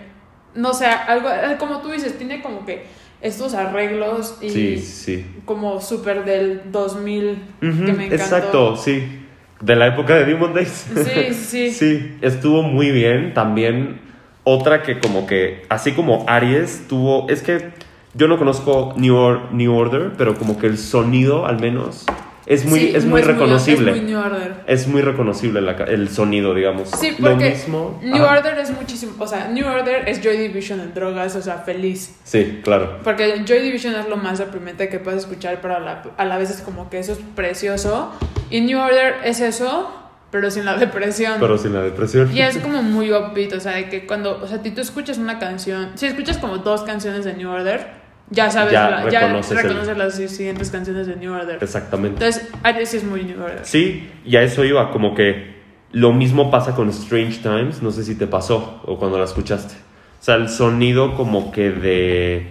no 0.55 0.73
sé, 0.73 0.87
algo, 0.87 1.29
eh, 1.29 1.55
como 1.59 1.81
tú 1.81 1.89
dices, 1.91 2.17
tiene 2.17 2.41
como 2.41 2.65
que 2.65 2.85
estos 3.21 3.53
arreglos 3.53 4.37
y 4.41 4.49
Sí, 4.49 4.77
sí. 4.79 5.41
como 5.45 5.79
súper 5.79 6.25
del 6.25 6.71
2000 6.71 7.33
Ujú, 7.61 7.85
que 7.85 7.93
me 7.93 8.05
encantó. 8.07 8.15
Exacto, 8.15 8.75
sí. 8.75 9.20
De 9.61 9.75
la 9.75 9.87
época 9.87 10.15
de 10.15 10.25
Demon 10.25 10.53
Days. 10.53 10.87
Sí, 10.95 11.33
sí. 11.33 11.71
Sí, 11.71 12.17
estuvo 12.21 12.63
muy 12.63 12.91
bien. 12.91 13.33
También 13.33 14.01
otra 14.43 14.81
que 14.83 14.99
como 14.99 15.27
que, 15.27 15.63
así 15.69 15.91
como 15.91 16.25
Aries 16.27 16.85
tuvo, 16.87 17.29
es 17.29 17.41
que 17.43 17.69
yo 18.13 18.27
no 18.27 18.37
conozco 18.37 18.93
New, 18.97 19.15
Or- 19.15 19.53
New 19.53 19.73
Order, 19.73 20.11
pero 20.17 20.35
como 20.35 20.57
que 20.57 20.67
el 20.67 20.77
sonido 20.77 21.45
al 21.45 21.59
menos 21.59 22.05
es 22.47 22.65
muy, 22.65 22.79
Sí, 22.79 22.91
es 22.95 23.05
muy 23.05 23.21
reconocible. 23.21 23.91
es 23.91 23.97
muy 24.01 24.05
New 24.11 24.19
Order. 24.19 24.53
Es 24.65 24.87
muy 24.87 25.01
reconocible 25.03 25.61
la 25.61 25.73
el 25.73 26.09
sonido, 26.09 26.53
digamos. 26.55 26.89
Sí, 26.89 27.15
Lo 27.19 27.29
porque 27.29 27.51
mismo. 27.51 27.99
New 28.03 28.25
Ajá. 28.25 28.39
Order 28.39 28.57
es 28.57 28.71
muchísimo, 28.71 29.13
o 29.19 29.27
sea, 29.27 29.47
New 29.47 29.65
Order 29.67 30.09
es 30.09 30.21
Joy 30.23 30.37
Division 30.37 30.79
en 30.81 30.93
drogas, 30.95 31.35
o 31.35 31.41
sea, 31.41 31.59
feliz. 31.59 32.19
Sí, 32.23 32.59
claro. 32.63 32.97
Porque 33.03 33.43
Joy 33.47 33.59
Division 33.59 33.93
es 33.95 34.09
lo 34.09 34.17
más 34.17 34.39
deprimente 34.39 34.89
que 34.89 34.97
puedes 34.99 35.21
escuchar, 35.21 35.59
pero 35.61 35.75
a 35.75 35.79
la, 35.79 36.01
a 36.17 36.25
la 36.25 36.37
vez 36.39 36.49
es 36.49 36.61
como 36.61 36.89
que 36.89 36.97
eso 36.99 37.11
es 37.13 37.19
precioso. 37.35 38.11
Y 38.51 38.61
New 38.61 38.79
Order 38.79 39.15
es 39.23 39.39
eso, 39.39 39.91
pero 40.29 40.51
sin 40.51 40.65
la 40.65 40.77
depresión. 40.77 41.35
Pero 41.39 41.57
sin 41.57 41.73
la 41.73 41.81
depresión. 41.81 42.29
Y 42.35 42.41
es 42.41 42.57
como 42.57 42.83
muy 42.83 43.11
upbeat, 43.11 43.53
o 43.53 43.59
sea, 43.59 43.73
de 43.77 43.89
que 43.89 44.05
cuando, 44.05 44.39
o 44.41 44.47
sea, 44.47 44.61
si 44.61 44.71
tú 44.71 44.81
escuchas 44.81 45.17
una 45.17 45.39
canción, 45.39 45.91
si 45.95 46.05
escuchas 46.05 46.37
como 46.37 46.57
dos 46.59 46.83
canciones 46.83 47.25
de 47.25 47.33
New 47.33 47.49
Order, 47.49 47.87
ya 48.29 48.49
sabes, 48.49 48.71
Ya 48.73 48.89
la- 48.89 49.09
ya 49.09 49.21
reconoces 49.21 49.51
el- 49.51 49.57
reconoces 49.63 49.97
las 49.97 50.15
siguientes 50.15 50.69
canciones 50.69 51.07
de 51.07 51.15
New 51.15 51.33
Order. 51.33 51.57
Exactamente. 51.61 52.23
Entonces, 52.25 52.49
Aries 52.63 52.89
sí 52.89 52.97
es 52.97 53.03
muy 53.03 53.23
New 53.23 53.41
Order. 53.43 53.59
Sí, 53.63 54.09
y 54.25 54.35
a 54.37 54.41
eso 54.43 54.63
iba, 54.63 54.91
como 54.91 55.15
que 55.15 55.59
lo 55.91 56.13
mismo 56.13 56.49
pasa 56.49 56.73
con 56.75 56.87
Strange 56.89 57.39
Times, 57.41 57.81
no 57.81 57.91
sé 57.91 58.03
si 58.05 58.15
te 58.15 58.27
pasó 58.27 58.81
o 58.85 58.97
cuando 58.97 59.17
la 59.17 59.25
escuchaste. 59.25 59.73
O 60.21 60.23
sea, 60.23 60.35
el 60.35 60.47
sonido 60.49 61.15
como 61.15 61.51
que 61.51 61.71
de 61.71 62.47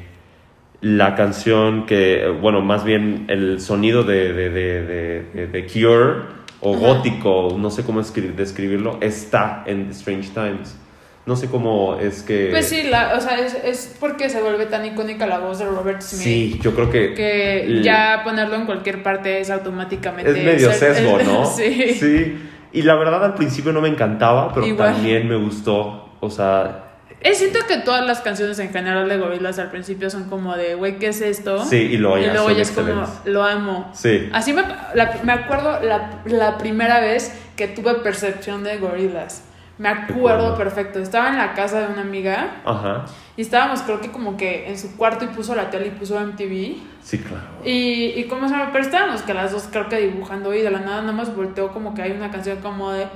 la 0.81 1.15
canción 1.15 1.85
que, 1.87 2.27
bueno, 2.41 2.61
más 2.63 2.85
bien 2.85 3.27
el 3.29 3.61
sonido 3.61 4.03
de, 4.03 4.33
de, 4.33 4.51
de, 4.51 5.47
de- 5.47 5.67
Cure 5.67 6.23
o 6.61 6.75
Ajá. 6.75 6.87
gótico, 6.87 7.55
no 7.59 7.71
sé 7.71 7.85
cómo 7.85 8.01
escri- 8.01 8.35
describirlo, 8.35 8.99
está 9.01 9.63
en 9.67 9.91
Strange 9.91 10.31
Times. 10.31 10.77
No 11.27 11.37
sé 11.37 11.49
cómo 11.49 11.97
es 12.01 12.23
que... 12.23 12.49
Pues 12.51 12.67
sí, 12.67 12.85
la, 12.91 13.15
o 13.17 13.21
sea, 13.21 13.39
es, 13.39 13.55
es 13.63 13.97
porque 14.01 14.31
se 14.31 14.41
vuelve 14.41 14.67
tan 14.67 14.85
icónica 14.87 15.27
la 15.27 15.39
voz 15.39 15.59
de 15.59 15.67
Robert 15.67 16.01
Smith. 16.01 16.23
Sí, 16.23 16.61
yo 16.63 16.75
creo 16.75 16.91
que... 16.91 17.13
Que 17.15 17.81
ya 17.83 18.23
ponerlo 18.25 18.57
en 18.57 18.65
cualquier 18.67 19.03
parte 19.03 19.39
es 19.41 19.51
automáticamente. 19.51 20.31
Es 20.31 20.45
medio 20.45 20.73
ser- 20.73 20.95
sesgo, 20.95 21.21
es- 21.21 21.27
¿no? 21.27 21.45
sí. 21.47 22.39
Y 22.73 22.83
la 22.83 22.95
verdad 22.95 23.23
al 23.25 23.35
principio 23.35 23.73
no 23.73 23.81
me 23.83 23.89
encantaba, 23.89 24.53
pero 24.55 24.67
Igual. 24.67 24.95
también 24.95 25.29
me 25.29 25.37
gustó. 25.37 26.09
O 26.21 26.31
sea, 26.31 26.90
Eh, 27.23 27.35
siento 27.35 27.59
que 27.69 27.77
todas 27.79 28.07
las 28.07 28.21
canciones 28.23 28.59
en 28.61 28.73
general 28.73 29.07
de 29.09 29.19
Gorillaz 29.19 29.59
al 29.59 29.71
principio 29.71 30.09
son 30.09 30.25
como 30.31 30.57
de, 30.57 30.75
güey, 30.75 30.99
¿qué 30.99 31.09
es 31.09 31.21
esto? 31.21 31.63
Sí, 31.65 31.77
y 31.77 31.97
luego 31.99 32.17
ya 32.19 32.33
luego 32.33 32.49
son 32.49 32.57
ya 32.57 32.63
es 32.63 32.71
como, 32.71 33.07
lo 33.27 33.43
amo. 33.45 33.91
sí. 33.95 34.31
Así 34.33 34.53
me, 34.55 34.63
la- 34.95 35.19
me 35.23 35.33
acuerdo 35.33 35.81
la, 35.83 36.23
la 36.25 36.57
primera 36.57 37.01
vez 37.01 37.33
que 37.57 37.69
tuve 37.69 37.95
percepción 37.97 38.65
de 38.65 38.79
Gorillaz. 38.79 39.43
Me 39.81 39.89
acuerdo 39.89 40.59
perfecto. 40.59 40.99
Estaba 40.99 41.31
en 41.31 41.39
la 41.39 41.55
casa 41.55 41.81
de 41.81 41.93
una 41.95 42.03
amiga 42.03 42.61
Ajá. 42.67 43.07
y 43.35 43.41
estábamos, 43.41 43.81
creo 43.81 43.99
que 44.03 44.11
como 44.11 44.37
que 44.37 44.69
en 44.69 44.79
su 44.79 44.95
cuarto 44.99 45.25
y 45.25 45.29
puso 45.29 45.55
la 45.55 45.71
tele 45.71 45.87
y 45.87 45.91
puso 45.93 46.21
MTV. 46.21 46.77
Sí, 47.03 47.17
claro. 47.17 47.47
Y, 47.65 48.13
y 48.15 48.25
cómo 48.29 48.47
se 48.47 48.53
llama, 48.55 48.69
pero 48.73 48.85
estábamos 48.85 49.23
que 49.23 49.33
las 49.33 49.53
dos 49.53 49.69
creo 49.73 49.89
que 49.89 49.97
dibujando 49.97 50.53
y 50.55 50.61
de 50.61 50.71
la 50.71 50.81
nada 50.81 51.01
nada 51.01 51.13
más 51.15 51.35
volteó 51.35 51.69
como 51.73 51.95
que 51.95 52.03
hay 52.03 52.11
una 52.13 52.31
canción 52.31 52.59
como 52.59 52.93
de 52.93 53.07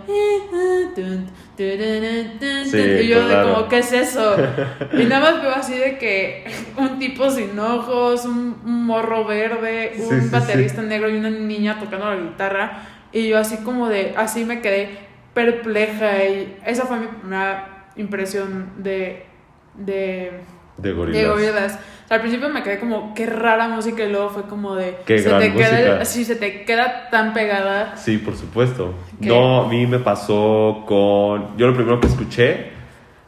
Sí, 1.57 2.77
y 2.79 3.09
yo 3.09 3.20
de 3.22 3.29
claro. 3.29 3.55
como 3.55 3.68
¿qué 3.68 3.79
es 3.81 3.92
eso? 3.92 4.35
y 4.92 5.05
nada 5.05 5.33
más 5.33 5.42
veo 5.42 5.55
así 5.55 5.74
de 5.77 5.98
que 5.98 6.44
un 6.77 6.98
tipo 6.98 7.31
sin 7.31 7.59
ojos, 7.59 8.24
un, 8.24 8.57
un 8.64 8.87
morro 8.87 9.24
verde, 9.27 9.92
un 9.98 10.09
Sí, 10.09 10.20
sí, 10.22 10.29
baterista 10.31 10.81
negro 10.83 11.09
y 11.11 11.16
una 11.16 11.31
niña 11.31 11.79
tocando 11.79 12.09
la 12.09 12.16
guitarra 12.16 12.83
y 13.12 13.29
yo 13.29 13.38
así 13.38 13.59
como 13.59 13.88
de 13.88 14.14
así 14.16 14.44
me 14.44 14.61
quedé 14.61 14.98
perpleja 15.35 16.25
y 16.25 16.59
esa 16.64 16.87
fue 16.87 16.99
mi 16.99 17.07
primera 17.07 17.88
impresión 17.97 18.73
de 18.79 19.27
de 19.75 20.40
De 20.79 20.88
de 20.88 20.92
gorilas. 20.94 21.29
Gorillaz. 21.29 21.79
O 22.05 22.09
sea, 22.09 22.16
al 22.16 22.20
principio 22.20 22.49
me 22.51 22.62
quedé 22.62 22.79
como, 22.79 23.14
qué 23.14 23.27
rara 23.27 23.68
música 23.68 24.05
y 24.05 24.11
luego 24.11 24.29
fue 24.29 24.42
como 24.42 24.75
de... 24.75 24.97
Qué 25.07 25.18
se 25.18 25.29
gran 25.29 25.40
te 25.40 25.55
queda, 25.55 25.70
música. 25.70 26.05
Sí, 26.05 26.25
se 26.25 26.37
te 26.37 26.64
queda 26.64 27.09
tan 27.11 27.33
pegada. 27.33 27.97
Sí, 27.97 28.18
por 28.18 28.37
supuesto. 28.37 28.94
¿Qué? 29.20 29.29
No, 29.29 29.62
a 29.62 29.68
mí 29.68 29.87
me 29.87 29.99
pasó 29.99 30.85
con... 30.87 31.57
Yo 31.57 31.66
lo 31.66 31.75
primero 31.75 32.01
que 32.01 32.09
escuché, 32.09 32.73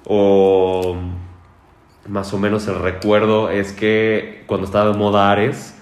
o 0.05 0.97
más 2.07 2.33
o 2.35 2.39
menos 2.39 2.69
el 2.69 2.79
recuerdo, 2.79 3.51
es 3.51 3.73
que 3.73 4.45
cuando 4.47 4.67
estaba 4.67 4.93
de 4.93 4.99
moda 4.99 5.31
Ares, 5.31 5.75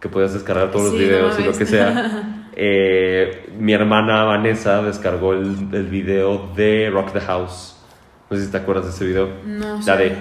que 0.00 0.08
podías 0.08 0.32
descargar 0.32 0.70
todos 0.70 0.92
los 0.92 0.98
videos 0.98 1.34
no 1.36 1.44
y 1.44 1.48
lo 1.48 1.52
que 1.52 1.66
sea, 1.66 2.45
eh, 2.56 3.50
mi 3.58 3.72
hermana 3.72 4.24
Vanessa 4.24 4.82
descargó 4.82 5.34
el, 5.34 5.68
el 5.72 5.86
video 5.88 6.50
de 6.56 6.90
Rock 6.90 7.12
the 7.12 7.20
House. 7.20 7.76
No 8.30 8.36
sé 8.36 8.46
si 8.46 8.50
te 8.50 8.56
acuerdas 8.56 8.86
de 8.86 8.90
ese 8.90 9.04
video. 9.06 9.28
No. 9.44 9.80
La 9.86 9.96
de... 9.96 10.16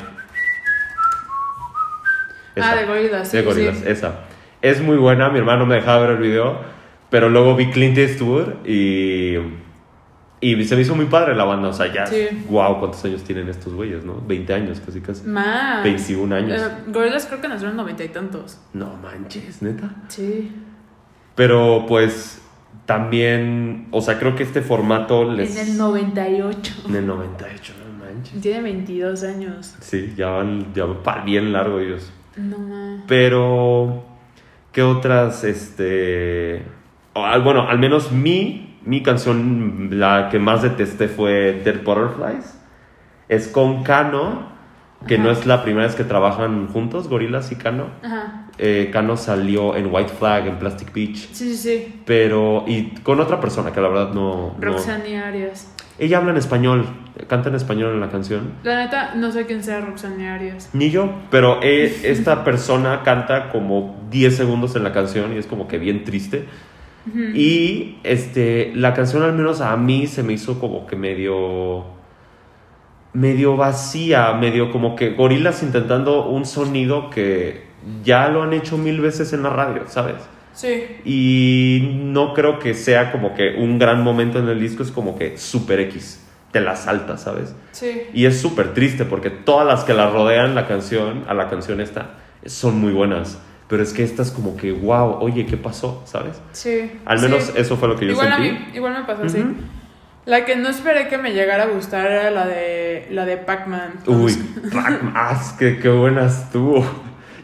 Ah, 2.58 2.76
de 2.76 2.86
Gorillaz, 2.86 3.30
sí, 3.30 3.38
de 3.38 3.44
Gorillaz, 3.44 3.78
sí. 3.80 3.84
esa. 3.88 4.20
Es 4.62 4.82
muy 4.82 4.98
buena, 4.98 5.30
mi 5.30 5.40
hermano 5.40 5.66
me 5.66 5.76
dejaba 5.76 6.00
ver 6.08 6.12
el 6.12 6.18
video, 6.18 6.60
pero 7.10 7.30
luego 7.30 7.56
vi 7.56 7.70
Clint 7.70 7.98
Eastwood 7.98 8.66
y, 8.66 9.36
y 10.40 10.64
se 10.64 10.76
me 10.76 10.82
hizo 10.82 10.96
muy 10.96 11.06
padre 11.06 11.36
la 11.36 11.44
banda, 11.44 11.68
o 11.70 11.74
sea, 11.74 11.92
ya, 11.92 12.06
Sí. 12.06 12.28
wow, 12.50 12.80
cuántos 12.80 13.04
años 13.04 13.24
tienen 13.24 13.50
estos 13.50 13.74
güeyes, 13.74 14.06
¿no? 14.06 14.22
20 14.26 14.54
años, 14.54 14.82
casi 14.86 15.02
casi. 15.02 15.26
Más. 15.28 15.84
21 15.84 16.34
años. 16.36 16.62
Eh, 16.62 16.70
Gorillaz 16.88 17.26
creo 17.28 17.42
que 17.42 17.48
nació 17.50 17.70
en 17.70 17.76
noventa 17.76 18.04
y 18.06 18.10
tantos. 18.10 18.60
No 18.74 18.96
manches, 19.04 19.62
neta. 19.62 19.90
Sí. 20.08 20.52
Pero 21.36 21.86
pues 21.88 22.42
también, 22.86 23.88
o 23.92 24.02
sea, 24.02 24.20
creo 24.20 24.36
que 24.36 24.44
este 24.44 24.62
formato 24.62 25.26
les... 25.32 25.58
En 25.58 25.68
el 25.72 25.78
98. 25.78 26.74
En 26.88 26.96
el 26.96 27.08
98, 27.08 27.74
no 27.98 28.06
manches. 28.06 28.42
Tiene 28.42 28.62
22 28.62 29.24
años. 29.24 29.76
Sí, 29.82 30.14
ya 30.16 30.30
van, 30.30 30.74
ya 30.74 30.86
van 30.86 31.26
bien 31.26 31.52
largo 31.52 31.80
ellos. 31.80 32.12
No 32.38 32.58
mames. 32.60 33.02
Pero, 33.08 34.04
¿qué 34.72 34.82
otras, 34.84 35.44
este... 35.44 36.64
o 37.14 37.26
al- 37.26 37.42
Bueno, 37.42 37.68
al 37.68 37.80
menos 37.80 38.12
mi, 38.12 38.78
mi 38.86 39.02
canción, 39.04 39.90
la 40.00 40.30
que 40.30 40.40
más 40.40 40.62
detesté 40.62 41.08
fue 41.08 41.62
Dead 41.66 41.84
Butterflies. 41.84 42.60
Es 43.30 43.48
con 43.48 43.84
Kano, 43.84 44.55
que 45.08 45.16
Ajá. 45.16 45.24
no 45.24 45.32
es 45.32 45.46
la 45.46 45.64
primera 45.64 45.86
vez 45.86 45.96
que 45.96 46.04
trabajan 46.04 46.68
juntos, 46.68 47.08
Gorillaz 47.08 47.52
y 47.52 47.56
Kano. 47.56 47.88
Ajá. 48.04 48.48
Eh, 48.58 48.90
Kano 48.92 49.18
salió 49.18 49.76
en 49.76 49.94
White 49.94 50.14
Flag, 50.18 50.48
en 50.48 50.58
Plastic 50.58 50.94
Beach. 50.94 51.16
Sí, 51.32 51.56
sí, 51.56 51.58
sí. 51.58 52.02
Pero, 52.06 52.64
y 52.68 52.92
con 53.04 53.20
otra 53.20 53.40
persona 53.40 53.72
que 53.74 53.82
la 53.82 53.90
verdad 53.90 54.14
no... 54.14 54.54
no- 54.54 54.56
Roxanne 54.60 55.20
Arias. 55.20 55.72
Ella 55.98 56.18
habla 56.18 56.32
en 56.32 56.38
español, 56.38 56.86
canta 57.28 57.48
en 57.50 57.56
español 57.56 57.94
en 57.94 58.02
la 58.02 58.10
canción. 58.10 58.52
La 58.64 58.84
neta, 58.84 59.16
no 59.16 59.32
sé 59.32 59.46
quién 59.46 59.64
sea 59.64 59.80
Roxanne 59.80 60.28
Arias. 60.30 60.70
Ni 60.74 60.90
yo, 60.90 61.10
pero 61.32 61.60
eh, 61.64 62.02
esta 62.04 62.44
persona 62.44 63.02
canta 63.04 63.50
como 63.50 63.96
10 64.12 64.36
segundos 64.36 64.76
en 64.76 64.84
la 64.84 64.92
canción 64.92 65.34
y 65.34 65.38
es 65.38 65.48
como 65.48 65.68
que 65.70 65.78
bien 65.78 66.04
triste. 66.04 66.46
Y 67.34 67.98
este, 68.04 68.72
la 68.76 68.94
canción 68.94 69.22
al 69.24 69.34
menos 69.34 69.62
a 69.62 69.78
mí 69.78 70.08
se 70.08 70.24
me 70.24 70.34
hizo 70.34 70.60
como 70.60 70.88
que 70.88 70.96
medio 70.96 71.86
medio 73.16 73.56
vacía, 73.56 74.34
medio 74.34 74.72
como 74.72 74.96
que 74.96 75.12
gorilas 75.12 75.64
intentando 75.64 76.28
un 76.28 76.46
sonido 76.46 77.10
que 77.10 77.64
ya 78.04 78.28
lo 78.30 78.44
han 78.44 78.54
hecho 78.54 78.78
mil 78.78 79.00
veces 79.02 79.34
en 79.34 79.42
la 79.44 79.50
radio, 79.50 79.84
¿sabes? 79.88 80.18
Sí. 80.54 80.84
Y 81.04 81.90
no 82.04 82.34
creo 82.34 82.60
que 82.60 82.74
sea 82.74 83.12
como 83.12 83.34
que 83.34 83.56
un 83.58 83.80
gran 83.80 84.04
momento 84.04 84.40
en 84.40 84.48
el 84.48 84.60
disco, 84.60 84.84
es 84.84 84.92
como 84.92 85.18
que 85.18 85.38
super 85.38 85.80
X, 85.82 86.22
te 86.52 86.62
la 86.62 86.76
salta, 86.76 87.18
¿sabes? 87.18 87.56
Sí. 87.72 88.04
Y 88.14 88.26
es 88.26 88.40
súper 88.40 88.74
triste 88.74 89.06
porque 89.06 89.30
todas 89.30 89.66
las 89.66 89.84
que 89.84 89.94
la 89.94 90.10
rodean 90.10 90.56
la 90.56 90.68
canción, 90.68 91.24
a 91.28 91.34
la 91.34 91.50
canción 91.50 91.82
esta, 91.82 92.12
son 92.46 92.80
muy 92.80 92.94
buenas. 92.94 93.40
Pero 93.68 93.82
es 93.82 93.94
que 93.94 94.04
esta 94.04 94.22
es 94.22 94.30
como 94.32 94.56
que, 94.56 94.72
wow, 94.72 95.18
oye, 95.22 95.46
¿qué 95.48 95.58
pasó? 95.58 96.04
¿Sabes? 96.06 96.40
Sí. 96.52 96.92
Al 97.06 97.20
menos 97.20 97.44
Sí. 97.46 97.54
eso 97.56 97.78
fue 97.78 97.88
lo 97.88 97.96
que 97.96 98.06
yo 98.06 98.12
igual 98.12 98.28
sentí. 98.34 98.50
A 98.50 98.52
mí, 98.54 98.60
igual 98.76 98.94
me 98.94 99.04
pasó 99.06 99.24
así. 99.24 99.40
Ujú. 99.40 99.54
La 100.26 100.44
que 100.44 100.56
no 100.56 100.70
esperé 100.70 101.08
que 101.08 101.18
me 101.18 101.34
llegara 101.34 101.64
a 101.64 101.68
gustar 101.68 102.10
era 102.10 102.32
la 102.32 102.48
de 102.48 103.08
la 103.12 103.26
de 103.26 103.38
Pac-Man. 103.38 104.00
Uy, 104.08 104.34
Pac-Man, 104.74 105.14
ah, 105.16 105.56
que 105.60 105.78
qué 105.80 105.90
buena 105.90 106.26
estuvo. 106.26 106.84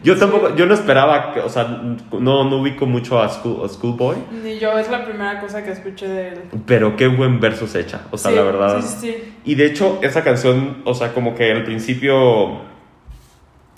Yo 0.02 0.18
tampoco, 0.18 0.56
yo 0.56 0.66
no 0.66 0.74
esperaba, 0.74 1.32
que, 1.32 1.38
o 1.38 1.48
sea, 1.48 1.64
no, 1.64 2.44
no 2.44 2.56
ubico 2.56 2.86
mucho 2.86 3.22
a, 3.22 3.28
School, 3.28 3.64
a 3.64 3.68
Schoolboy, 3.68 4.16
Ni 4.42 4.58
yo, 4.58 4.76
es 4.76 4.90
la 4.90 5.04
primera 5.04 5.38
cosa 5.38 5.62
que 5.62 5.70
escuché 5.70 6.08
de 6.08 6.28
él. 6.28 6.40
pero 6.66 6.96
qué 6.96 7.06
buen 7.06 7.38
verso 7.38 7.68
se 7.68 7.80
echa, 7.80 8.00
o 8.10 8.18
sea, 8.18 8.32
Sí, 8.32 8.36
la 8.36 8.42
verdad. 8.42 8.82
Sí, 8.82 8.88
sí, 8.88 8.96
sí. 9.00 9.34
Y 9.44 9.54
de 9.54 9.66
hecho, 9.66 10.00
esa 10.02 10.24
canción, 10.24 10.82
o 10.84 10.94
sea, 10.94 11.14
como 11.14 11.36
que 11.36 11.52
al 11.52 11.62
principio 11.62 12.62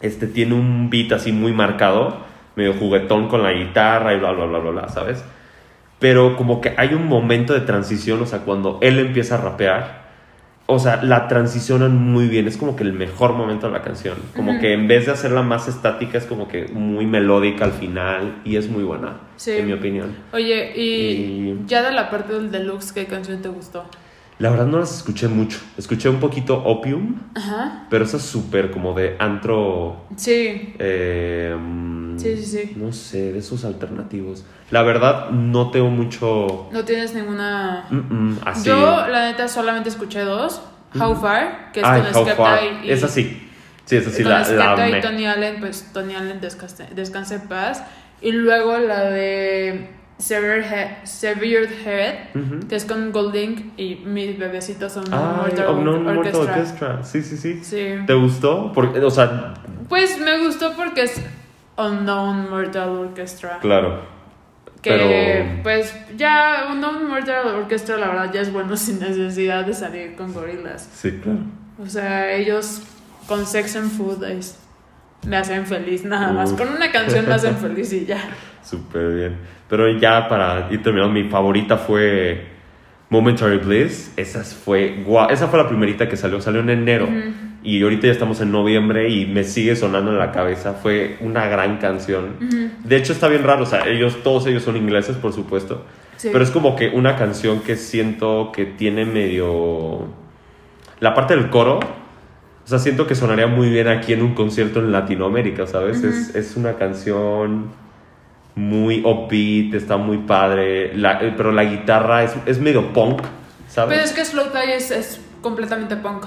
este, 0.00 0.26
tiene 0.26 0.54
un 0.54 0.88
beat 0.88 1.12
así 1.12 1.30
muy 1.30 1.52
marcado, 1.52 2.16
medio 2.56 2.72
juguetón 2.72 3.28
con 3.28 3.42
la 3.42 3.52
guitarra 3.52 4.14
y 4.14 4.18
bla, 4.18 4.32
bla, 4.32 4.46
bla, 4.46 4.58
bla, 4.60 4.70
bla, 4.70 4.88
¿sabes? 4.88 5.22
Pero 6.04 6.36
como 6.36 6.60
que 6.60 6.74
hay 6.76 6.92
un 6.92 7.06
momento 7.08 7.54
de 7.54 7.60
transición, 7.62 8.20
o 8.20 8.26
sea, 8.26 8.40
cuando 8.40 8.78
él 8.82 8.98
empieza 8.98 9.36
a 9.36 9.38
rapear, 9.38 10.02
o 10.66 10.78
sea, 10.78 11.02
la 11.02 11.28
transicionan 11.28 11.96
muy 11.96 12.28
bien, 12.28 12.46
es 12.46 12.58
como 12.58 12.76
que 12.76 12.82
el 12.82 12.92
mejor 12.92 13.32
momento 13.32 13.68
de 13.68 13.72
la 13.72 13.80
canción. 13.80 14.18
Como 14.36 14.60
que 14.60 14.74
en 14.74 14.86
vez 14.86 15.06
de 15.06 15.12
hacerla 15.12 15.40
más 15.40 15.66
estática, 15.66 16.18
es 16.18 16.26
como 16.26 16.46
que 16.46 16.66
muy 16.68 17.06
melódica 17.06 17.64
al 17.64 17.72
final 17.72 18.34
y 18.44 18.56
es 18.56 18.68
muy 18.68 18.84
buena, 18.84 19.14
Sí. 19.36 19.52
en 19.52 19.66
mi 19.66 19.72
opinión. 19.72 20.14
Oye, 20.34 20.72
y, 20.76 20.82
Y- 20.82 21.64
ya 21.66 21.80
de 21.82 21.92
la 21.92 22.10
parte 22.10 22.34
del 22.34 22.50
deluxe, 22.50 22.92
¿qué 22.92 23.06
canción 23.06 23.40
te 23.40 23.48
gustó? 23.48 23.86
La 24.38 24.50
verdad 24.50 24.66
no 24.66 24.78
las 24.80 24.96
escuché 24.96 25.28
mucho, 25.28 25.58
escuché 25.78 26.08
un 26.08 26.18
poquito 26.18 26.56
Opium. 26.64 27.20
Ajá. 27.34 27.86
Pero 27.88 28.04
eso 28.04 28.16
es 28.16 28.24
súper 28.24 28.70
como 28.70 28.92
de 28.94 29.16
antro. 29.18 30.06
Sí. 30.16 30.74
eh, 30.78 31.56
Sí, 32.16 32.36
sí, 32.36 32.44
sí. 32.44 32.72
No 32.76 32.92
sé, 32.92 33.32
de 33.32 33.38
esos 33.38 33.64
alternativos. 33.64 34.44
La 34.70 34.82
verdad, 34.82 35.30
no 35.30 35.70
tengo 35.70 35.90
mucho. 35.90 36.68
No 36.72 36.84
tienes 36.84 37.14
ninguna. 37.14 37.86
mm, 37.90 37.96
mm, 37.96 38.38
así. 38.44 38.68
Yo, 38.68 39.06
la 39.08 39.30
neta, 39.30 39.48
solamente 39.48 39.88
escuché 39.88 40.20
dos. 40.20 40.62
How 40.98 41.16
Far, 41.16 41.72
que 41.72 41.80
es 41.80 41.86
Ay, 41.86 42.02
con 42.12 42.24
Skepta 42.24 42.58
y. 42.84 42.90
Esa 42.90 43.08
sí. 43.08 43.50
Sí, 43.84 43.96
esa 43.96 44.10
sí 44.10 44.22
con 44.22 44.30
la, 44.32 44.76
la 44.76 44.98
y. 44.98 45.00
Tony 45.00 45.26
Allen, 45.26 45.60
pues 45.60 45.90
Tony 45.92 46.14
Allen 46.14 46.40
descanse, 46.40 46.86
descanse 46.94 47.34
en 47.36 47.48
paz. 47.48 47.82
Y 48.22 48.32
luego 48.32 48.78
la 48.78 49.10
de 49.10 49.90
Severed 50.18 50.64
Head, 50.64 51.04
Severed 51.04 51.70
Head 51.84 52.14
que 52.68 52.76
es 52.76 52.84
con 52.84 53.10
Golding 53.12 53.72
y 53.76 53.96
mis 53.96 54.38
bebecitos 54.38 54.92
son 54.92 55.04
no, 55.10 55.42
Or- 55.42 55.76
Mortal 55.84 56.18
Orchestra. 56.18 56.40
Orchestra. 56.54 57.02
Sí, 57.04 57.22
sí, 57.22 57.36
sí. 57.36 57.60
Sí. 57.64 57.86
¿Te 58.06 58.14
gustó? 58.14 58.70
Porque, 58.72 59.00
o 59.00 59.10
sea, 59.10 59.54
Pues 59.88 60.18
me 60.20 60.38
gustó 60.44 60.72
porque 60.76 61.02
es 61.02 61.20
Unknown 61.76 62.48
Mortal 62.48 62.90
Orchestra. 62.90 63.58
Claro. 63.60 64.02
Que 64.80 64.90
Pero- 64.90 65.62
pues 65.62 65.94
ya 66.16 66.68
Unknown 66.70 67.08
Mortal 67.08 67.46
Orchestra 67.56 67.96
la 67.96 68.08
verdad 68.08 68.30
ya 68.32 68.40
es 68.42 68.52
bueno 68.52 68.76
sin 68.76 69.00
necesidad 69.00 69.64
de 69.66 69.74
salir 69.74 70.14
con 70.14 70.32
gorilas. 70.32 70.88
Sí, 70.94 71.10
claro. 71.22 71.40
O 71.82 71.86
sea, 71.86 72.32
ellos 72.32 72.82
con 73.26 73.44
Sex 73.46 73.74
and 73.76 73.90
Food 73.90 74.22
es- 74.24 74.58
me 75.26 75.36
hacen 75.36 75.66
feliz 75.66 76.04
nada 76.04 76.32
más. 76.32 76.52
Uf. 76.52 76.58
Con 76.58 76.68
una 76.68 76.90
canción 76.90 77.26
me 77.26 77.34
hacen 77.34 77.56
feliz 77.58 77.92
y 77.92 78.04
ya. 78.04 78.22
Súper 78.62 79.14
bien. 79.14 79.36
Pero 79.68 79.90
ya 79.98 80.28
para 80.28 80.68
ir 80.70 80.82
terminando, 80.82 81.12
mi 81.12 81.24
favorita 81.24 81.76
fue 81.76 82.46
Momentary 83.10 83.58
Bliss. 83.58 84.12
Esa 84.16 84.42
fue, 84.44 85.02
guau, 85.04 85.30
esa 85.30 85.48
fue 85.48 85.58
la 85.58 85.68
primerita 85.68 86.08
que 86.08 86.16
salió, 86.16 86.40
salió 86.40 86.60
en 86.60 86.70
enero. 86.70 87.08
Y 87.62 87.82
ahorita 87.82 88.08
ya 88.08 88.12
estamos 88.12 88.40
en 88.42 88.52
noviembre 88.52 89.08
y 89.08 89.24
me 89.24 89.42
sigue 89.42 89.74
sonando 89.74 90.10
en 90.10 90.18
la 90.18 90.32
cabeza. 90.32 90.74
Fue 90.74 91.16
una 91.20 91.46
gran 91.48 91.78
canción. 91.78 92.36
De 92.84 92.96
hecho 92.96 93.12
está 93.12 93.28
bien 93.28 93.42
raro, 93.42 93.62
o 93.62 93.66
sea, 93.66 93.86
ellos, 93.88 94.22
todos 94.22 94.46
ellos 94.46 94.62
son 94.62 94.76
ingleses, 94.76 95.16
por 95.16 95.32
supuesto. 95.32 95.84
Sí. 96.16 96.28
Pero 96.30 96.44
es 96.44 96.50
como 96.50 96.76
que 96.76 96.88
una 96.90 97.16
canción 97.16 97.60
que 97.60 97.76
siento 97.76 98.52
que 98.52 98.66
tiene 98.66 99.04
medio... 99.04 100.08
La 101.00 101.12
parte 101.12 101.34
del 101.34 101.50
coro, 101.50 101.80
o 102.64 102.66
sea, 102.66 102.78
siento 102.78 103.06
que 103.06 103.14
sonaría 103.14 103.46
muy 103.46 103.68
bien 103.70 103.88
aquí 103.88 104.12
en 104.12 104.22
un 104.22 104.34
concierto 104.34 104.80
en 104.80 104.90
Latinoamérica, 104.92 105.66
¿sabes? 105.66 106.02
es, 106.02 106.34
es 106.34 106.56
una 106.56 106.74
canción 106.74 107.66
muy 108.56 109.00
upbeat, 109.04 109.74
está 109.74 109.96
muy 109.96 110.18
padre, 110.18 110.96
la- 110.96 111.20
eh, 111.22 111.34
pero 111.36 111.50
la 111.52 111.64
guitarra 111.64 112.22
es, 112.22 112.34
es 112.46 112.58
medio 112.60 112.92
punk, 112.92 113.20
¿sabes? 113.68 113.90
Pero 113.96 114.04
es 114.04 114.12
que 114.12 114.24
Slow 114.24 114.46
Tie 114.52 114.76
es, 114.76 114.90
es 114.90 115.20
completamente 115.40 115.96
punk. 115.96 116.24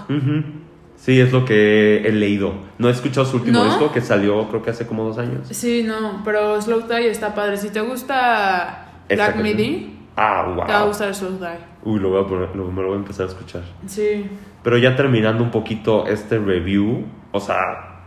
Sí, 0.98 1.20
es 1.22 1.32
lo 1.32 1.46
que 1.46 2.02
he 2.06 2.12
leído. 2.12 2.54
No 2.80 2.90
he 2.90 2.92
escuchado 2.92 3.26
su 3.26 3.38
último 3.38 3.60
¿No? 3.60 3.66
disco 3.66 3.92
que 3.92 4.02
salió 4.02 4.48
creo 4.50 4.62
que 4.64 4.72
hace 4.72 4.86
como 4.88 5.04
dos 5.06 5.18
años. 5.20 5.48
Sí, 5.50 5.84
no, 5.84 6.22
pero 6.26 6.60
Slow 6.62 6.82
Tie 6.88 7.10
está 7.10 7.34
padre. 7.36 7.58
Si 7.58 7.70
te 7.70 7.82
gusta 7.82 8.90
Black. 9.08 9.36
Midi, 9.38 9.97
Ah, 10.18 10.44
te 10.66 10.72
va 10.72 10.78
a 10.78 10.80
wow. 10.80 10.88
gustar 10.88 11.12
Tie. 11.14 11.48
Uy, 11.84 12.00
lo 12.00 12.10
voy 12.10 12.24
a 12.24 12.28
poner, 12.28 12.56
lo- 12.56 12.66
me 12.72 12.82
lo 12.82 12.88
voy 12.88 12.98
a 12.98 13.00
empezar 13.00 13.28
a 13.28 13.30
escuchar. 13.30 13.62
Sí. 13.86 14.28
Pero 14.64 14.78
ya 14.80 14.96
terminando 14.96 15.44
un 15.44 15.52
poquito 15.52 16.08
este 16.08 16.40
review, 16.40 17.06
o 17.32 17.40
sea, 17.40 18.02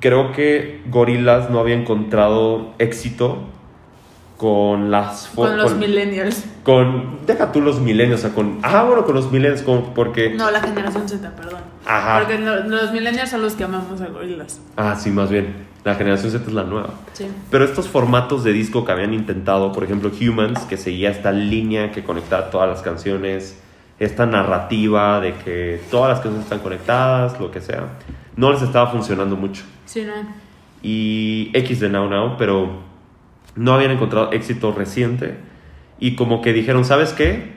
creo 0.00 0.30
que 0.32 0.82
Gorillaz 0.88 1.50
no 1.50 1.58
había 1.58 1.74
encontrado 1.74 2.72
éxito 2.78 3.38
con 4.36 4.90
las 4.90 5.28
Con 5.34 5.56
los 5.56 5.74
millennials. 5.76 6.44
con 6.62 7.20
deja 7.26 7.52
tú 7.52 7.60
los 7.62 7.80
milenios, 7.80 8.20
o 8.20 8.22
sea, 8.22 8.34
con 8.34 8.58
ah, 8.62 8.84
bueno, 8.84 9.04
con 9.04 9.14
los 9.14 9.32
milenios 9.32 9.62
como 9.62 9.94
porque 9.94 10.34
No, 10.34 10.50
la 10.50 10.60
generación 10.60 11.08
Z, 11.08 11.30
perdón. 11.34 11.60
Ajá. 11.86 12.18
Porque 12.20 12.38
lo- 12.38 12.64
los 12.64 12.92
millennials 12.92 13.30
son 13.30 13.42
los 13.42 13.54
que 13.54 13.64
amamos 13.64 14.00
a 14.00 14.06
gorilas. 14.08 14.60
Ah, 14.76 14.94
sí, 14.94 15.10
más 15.10 15.30
bien. 15.30 15.66
La 15.86 15.94
generación 15.94 16.32
Z 16.32 16.44
es 16.48 16.52
la 16.52 16.64
nueva. 16.64 16.94
Sí. 17.12 17.28
Pero 17.48 17.64
estos 17.64 17.86
formatos 17.86 18.42
de 18.42 18.52
disco 18.52 18.84
que 18.84 18.90
habían 18.90 19.14
intentado, 19.14 19.70
por 19.70 19.84
ejemplo, 19.84 20.10
Humans, 20.10 20.64
que 20.64 20.76
seguía 20.76 21.10
esta 21.10 21.30
línea 21.30 21.92
que 21.92 22.02
conectaba 22.02 22.50
todas 22.50 22.68
las 22.68 22.82
canciones, 22.82 23.62
esta 24.00 24.26
narrativa 24.26 25.20
de 25.20 25.34
que 25.34 25.80
todas 25.88 26.08
las 26.08 26.18
canciones 26.18 26.42
están 26.42 26.58
conectadas, 26.58 27.38
lo 27.38 27.52
que 27.52 27.60
sea, 27.60 27.84
no 28.34 28.50
les 28.50 28.62
estaba 28.62 28.90
funcionando 28.90 29.36
mucho. 29.36 29.62
Sí, 29.84 30.02
no. 30.02 30.14
Y 30.82 31.52
X 31.54 31.78
de 31.78 31.88
Now 31.88 32.10
Now, 32.10 32.36
pero 32.36 32.80
no 33.54 33.72
habían 33.72 33.92
encontrado 33.92 34.32
éxito 34.32 34.72
reciente. 34.72 35.36
Y 36.00 36.16
como 36.16 36.42
que 36.42 36.52
dijeron, 36.52 36.84
¿sabes 36.84 37.12
qué? 37.12 37.54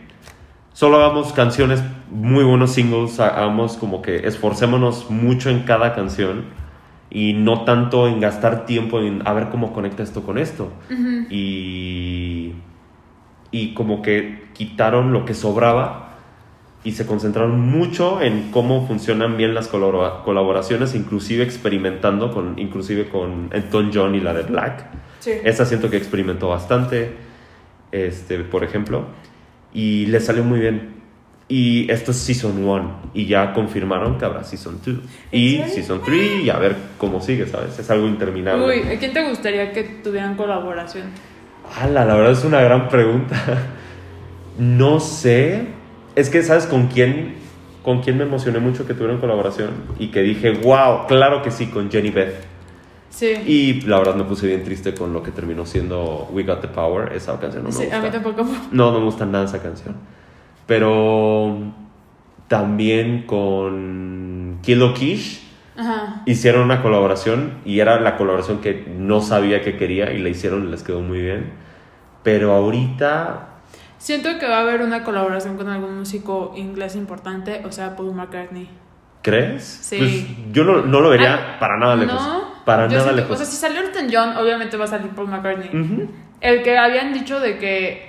Solo 0.74 0.98
hagamos 0.98 1.34
canciones, 1.34 1.82
muy 2.12 2.44
buenos 2.44 2.74
singles, 2.74 3.20
hagamos 3.20 3.76
como 3.76 4.04
que 4.04 4.28
esforcémonos 4.28 5.10
mucho 5.10 5.50
en 5.50 5.62
cada 5.64 5.96
canción 5.96 6.60
y 7.12 7.34
no 7.34 7.64
tanto 7.64 8.08
en 8.08 8.20
gastar 8.20 8.66
tiempo 8.66 9.00
en 9.00 9.28
a 9.28 9.34
ver 9.34 9.50
cómo 9.50 9.74
conecta 9.74 10.04
esto 10.04 10.24
con 10.24 10.38
esto. 10.38 10.72
Y, 11.30 12.54
y 13.52 13.74
como 13.74 14.02
que 14.02 14.50
quitaron 14.54 15.12
lo 15.14 15.26
que 15.26 15.34
sobraba 15.34 16.06
y 16.84 16.92
se 16.94 17.06
concentraron 17.06 17.60
mucho 17.60 18.22
en 18.22 18.52
cómo 18.52 18.88
funcionan 18.88 19.38
bien 19.38 19.54
las 19.54 19.68
colabora- 19.68 20.24
colaboraciones, 20.24 20.96
inclusive 20.96 21.44
experimentando 21.44 22.32
con, 22.34 22.58
inclusive 22.58 23.10
con 23.10 23.50
Elton 23.52 23.92
John 23.94 24.16
y 24.16 24.20
la 24.22 24.34
de 24.34 24.44
Black. 24.44 24.86
Sí. 25.20 25.32
Esa 25.44 25.66
siento 25.66 25.90
que 25.90 25.98
experimentó 25.98 26.48
bastante, 26.48 27.16
este, 27.92 28.40
por 28.40 28.64
ejemplo, 28.64 29.06
y 29.74 30.06
le 30.06 30.20
salió 30.22 30.44
muy 30.44 30.60
bien. 30.60 30.99
Y 31.52 31.92
esto 31.92 32.12
es 32.12 32.18
Season 32.18 32.64
1 32.64 33.00
y 33.16 33.26
ya 33.26 33.54
confirmaron 33.54 34.20
que 34.20 34.26
habrá 34.26 34.44
Season 34.44 34.80
2 34.86 34.96
y? 35.32 35.58
Season 35.68 36.00
3 36.06 36.44
y 36.44 36.50
a 36.52 36.60
ver 36.60 36.76
cómo 37.00 37.22
sigue, 37.22 37.48
¿sabes? 37.48 37.78
Es 37.80 37.90
algo 37.90 38.06
interminable. 38.08 38.66
Uy, 38.66 38.88
¿a 38.94 39.00
quién 39.00 39.14
te 39.14 39.28
gustaría 39.28 39.72
que 39.74 39.84
tuvieran 39.84 40.36
colaboración? 40.36 41.08
Ala, 41.82 42.06
la 42.06 42.14
verdad 42.16 42.34
es 42.34 42.44
una 42.44 42.62
gran 42.62 42.88
pregunta. 42.88 43.36
No 44.60 45.00
sé. 45.00 45.68
Es 46.16 46.30
que, 46.30 46.44
¿sabes 46.44 46.66
con 46.68 46.88
quién? 46.88 47.36
Con 47.84 48.02
quién 48.02 48.18
me 48.18 48.26
emocioné 48.26 48.60
mucho 48.60 48.86
que 48.86 48.94
tuvieran 48.94 49.20
colaboración 49.20 49.70
y 49.98 50.10
que 50.10 50.22
dije, 50.22 50.52
wow, 50.52 51.08
claro 51.08 51.42
que 51.42 51.50
sí, 51.50 51.68
con 51.68 51.90
Jenny 51.90 52.10
Beth. 52.12 52.36
Sí. 53.10 53.34
Y 53.48 53.82
la 53.88 53.98
verdad 54.00 54.16
me 54.16 54.24
puse 54.26 54.46
bien 54.46 54.64
triste 54.64 54.94
con 54.94 55.14
lo 55.14 55.24
que 55.24 55.32
terminó 55.32 55.66
siendo 55.66 56.30
We 56.32 56.44
Got 56.44 56.62
the 56.62 56.68
Power. 56.68 57.12
Esa 57.14 57.40
canción 57.40 57.64
no 57.64 57.70
me 57.70 57.76
Sí, 57.76 57.84
gusta. 57.84 57.98
a 57.98 58.02
mí 58.02 58.10
tampoco. 58.12 58.44
No, 58.72 58.92
no 58.92 59.00
me 59.00 59.06
gusta 59.06 59.26
nada 59.26 59.46
esa 59.46 59.62
canción. 59.62 59.96
Pero 60.70 61.58
también 62.48 63.24
con 63.26 64.60
Kilo 64.62 64.94
Kish 64.94 65.46
Ajá. 65.76 66.22
hicieron 66.26 66.62
una 66.62 66.82
colaboración 66.82 67.56
y 67.66 67.80
era 67.80 68.00
la 68.00 68.16
colaboración 68.18 68.60
que 68.62 68.86
no 68.98 69.20
sabía 69.22 69.62
que 69.62 69.76
quería 69.78 70.14
y 70.14 70.20
la 70.20 70.30
hicieron 70.30 70.68
y 70.68 70.72
les 70.72 70.84
quedó 70.84 71.02
muy 71.02 71.20
bien. 71.22 71.52
Pero 72.24 72.54
ahorita 72.54 73.48
Siento 73.98 74.30
que 74.40 74.48
va 74.48 74.60
a 74.60 74.62
haber 74.62 74.82
una 74.82 75.04
colaboración 75.04 75.58
con 75.58 75.68
algún 75.68 75.98
músico 76.00 76.54
inglés 76.56 76.96
importante, 76.96 77.64
o 77.66 77.72
sea, 77.74 77.98
Paul 77.98 78.14
McCartney. 78.14 78.70
¿Crees? 79.22 79.64
Sí. 79.66 79.98
Pues 79.98 80.54
yo 80.54 80.64
no, 80.64 80.84
no 80.84 81.02
lo 81.02 81.10
vería 81.10 81.36
Ah, 81.36 81.60
para 81.60 81.78
nada 81.78 81.98
lejos. 81.98 82.14
No, 82.16 82.44
para 82.64 82.88
nada 82.88 83.02
siento- 83.02 83.16
lejos. 83.18 83.32
O 83.32 83.36
sea, 83.36 83.46
si 83.46 83.58
salió 83.58 83.82
Elton 83.82 84.08
John, 84.10 84.38
obviamente 84.38 84.78
va 84.78 84.86
a 84.86 84.88
salir 84.88 85.10
Paul 85.10 85.28
McCartney. 85.28 86.08
El 86.40 86.62
que 86.64 86.78
habían 86.78 87.12
dicho 87.12 87.42
de 87.42 87.58
que, 87.58 88.09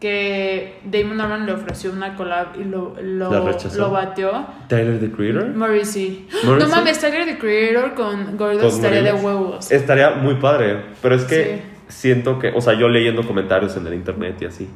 que 0.00 0.80
Damon 0.84 1.20
Albarn 1.20 1.46
le 1.46 1.52
ofreció 1.52 1.92
una 1.92 2.14
collab 2.14 2.58
y 2.60 2.64
lo, 2.64 2.94
lo, 3.02 3.30
lo 3.76 3.90
bateó. 3.90 4.46
Tyler 4.68 5.00
the 5.00 5.10
Creator. 5.10 5.48
Morrissey. 5.54 6.28
Morrissey. 6.44 6.68
No 6.70 6.76
mames, 6.76 7.00
Tyler 7.00 7.24
the 7.24 7.38
Creator 7.38 7.94
con 7.94 8.36
Con 8.36 8.60
estaría 8.60 9.02
de 9.02 9.12
huevos. 9.12 9.70
Estaría 9.72 10.10
muy 10.10 10.36
padre, 10.36 10.82
pero 11.02 11.14
es 11.16 11.24
que 11.24 11.44
Sí. 11.44 11.62
siento 11.88 12.38
que, 12.38 12.48
o 12.54 12.60
sea, 12.60 12.74
yo 12.74 12.88
leyendo 12.88 13.26
comentarios 13.26 13.76
en 13.76 13.86
el 13.86 13.94
internet 13.94 14.36
y 14.40 14.44
así, 14.44 14.68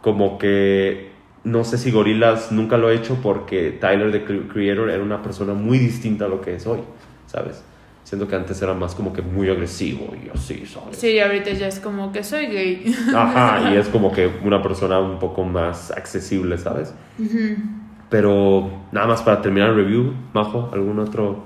como 0.00 0.38
que 0.38 1.12
no 1.44 1.62
sé 1.62 1.78
si 1.78 1.90
Gorillaz 1.90 2.50
nunca 2.52 2.76
lo 2.76 2.88
ha 2.88 2.92
hecho 2.92 3.18
porque 3.22 3.70
Tyler 3.70 4.10
the 4.10 4.24
Cre- 4.26 4.48
Creator 4.52 4.90
era 4.90 5.02
una 5.02 5.22
persona 5.22 5.52
muy 5.54 5.78
distinta 5.78 6.24
a 6.24 6.28
lo 6.28 6.40
que 6.40 6.54
es 6.56 6.66
hoy, 6.66 6.80
¿sabes? 7.26 7.62
Siento 8.04 8.28
que 8.28 8.36
antes 8.36 8.60
era 8.60 8.74
más 8.74 8.94
como 8.94 9.14
que 9.14 9.22
muy 9.22 9.48
agresivo 9.48 10.14
y 10.14 10.28
así, 10.28 10.66
¿sabes? 10.66 10.98
Sí, 10.98 11.18
ahorita 11.18 11.50
ya 11.52 11.68
es 11.68 11.80
como 11.80 12.12
que 12.12 12.22
soy 12.22 12.46
gay. 12.46 12.94
Ajá, 13.14 13.72
y 13.72 13.76
es 13.76 13.88
como 13.88 14.12
que 14.12 14.26
una 14.44 14.62
persona 14.62 15.00
un 15.00 15.18
poco 15.18 15.42
más 15.44 15.90
accesible, 15.90 16.58
¿sabes? 16.58 16.94
Pero 18.10 18.70
nada 18.92 19.06
más 19.06 19.22
para 19.22 19.40
terminar 19.40 19.70
el 19.70 19.76
review, 19.76 20.14
Majo, 20.34 20.68
¿algún 20.72 20.98
otro 20.98 21.44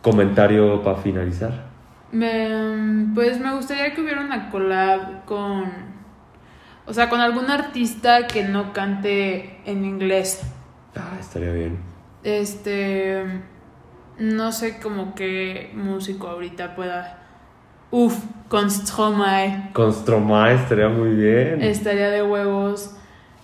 comentario 0.00 0.82
para 0.82 0.96
finalizar? 0.96 1.68
Me, 2.12 3.12
pues 3.14 3.38
me 3.38 3.54
gustaría 3.54 3.94
que 3.94 4.00
hubiera 4.00 4.22
una 4.22 4.48
collab 4.50 5.26
con. 5.26 5.70
O 6.86 6.94
sea, 6.94 7.10
con 7.10 7.20
algún 7.20 7.50
artista 7.50 8.26
que 8.26 8.42
no 8.42 8.72
cante 8.72 9.60
en 9.66 9.84
inglés. 9.84 10.40
Ah, 10.96 11.18
estaría 11.20 11.52
bien. 11.52 11.78
Este. 12.24 13.22
No 14.18 14.52
sé 14.52 14.78
como 14.80 15.14
qué 15.14 15.70
músico 15.74 16.28
ahorita 16.28 16.74
pueda. 16.74 17.18
Uf, 17.90 18.16
con 18.48 18.70
Stromae. 18.70 19.70
Con 19.72 19.92
Stromae 19.92 20.54
estaría 20.56 20.88
muy 20.88 21.10
bien. 21.10 21.62
Estaría 21.62 22.10
de 22.10 22.22
huevos. 22.22 22.96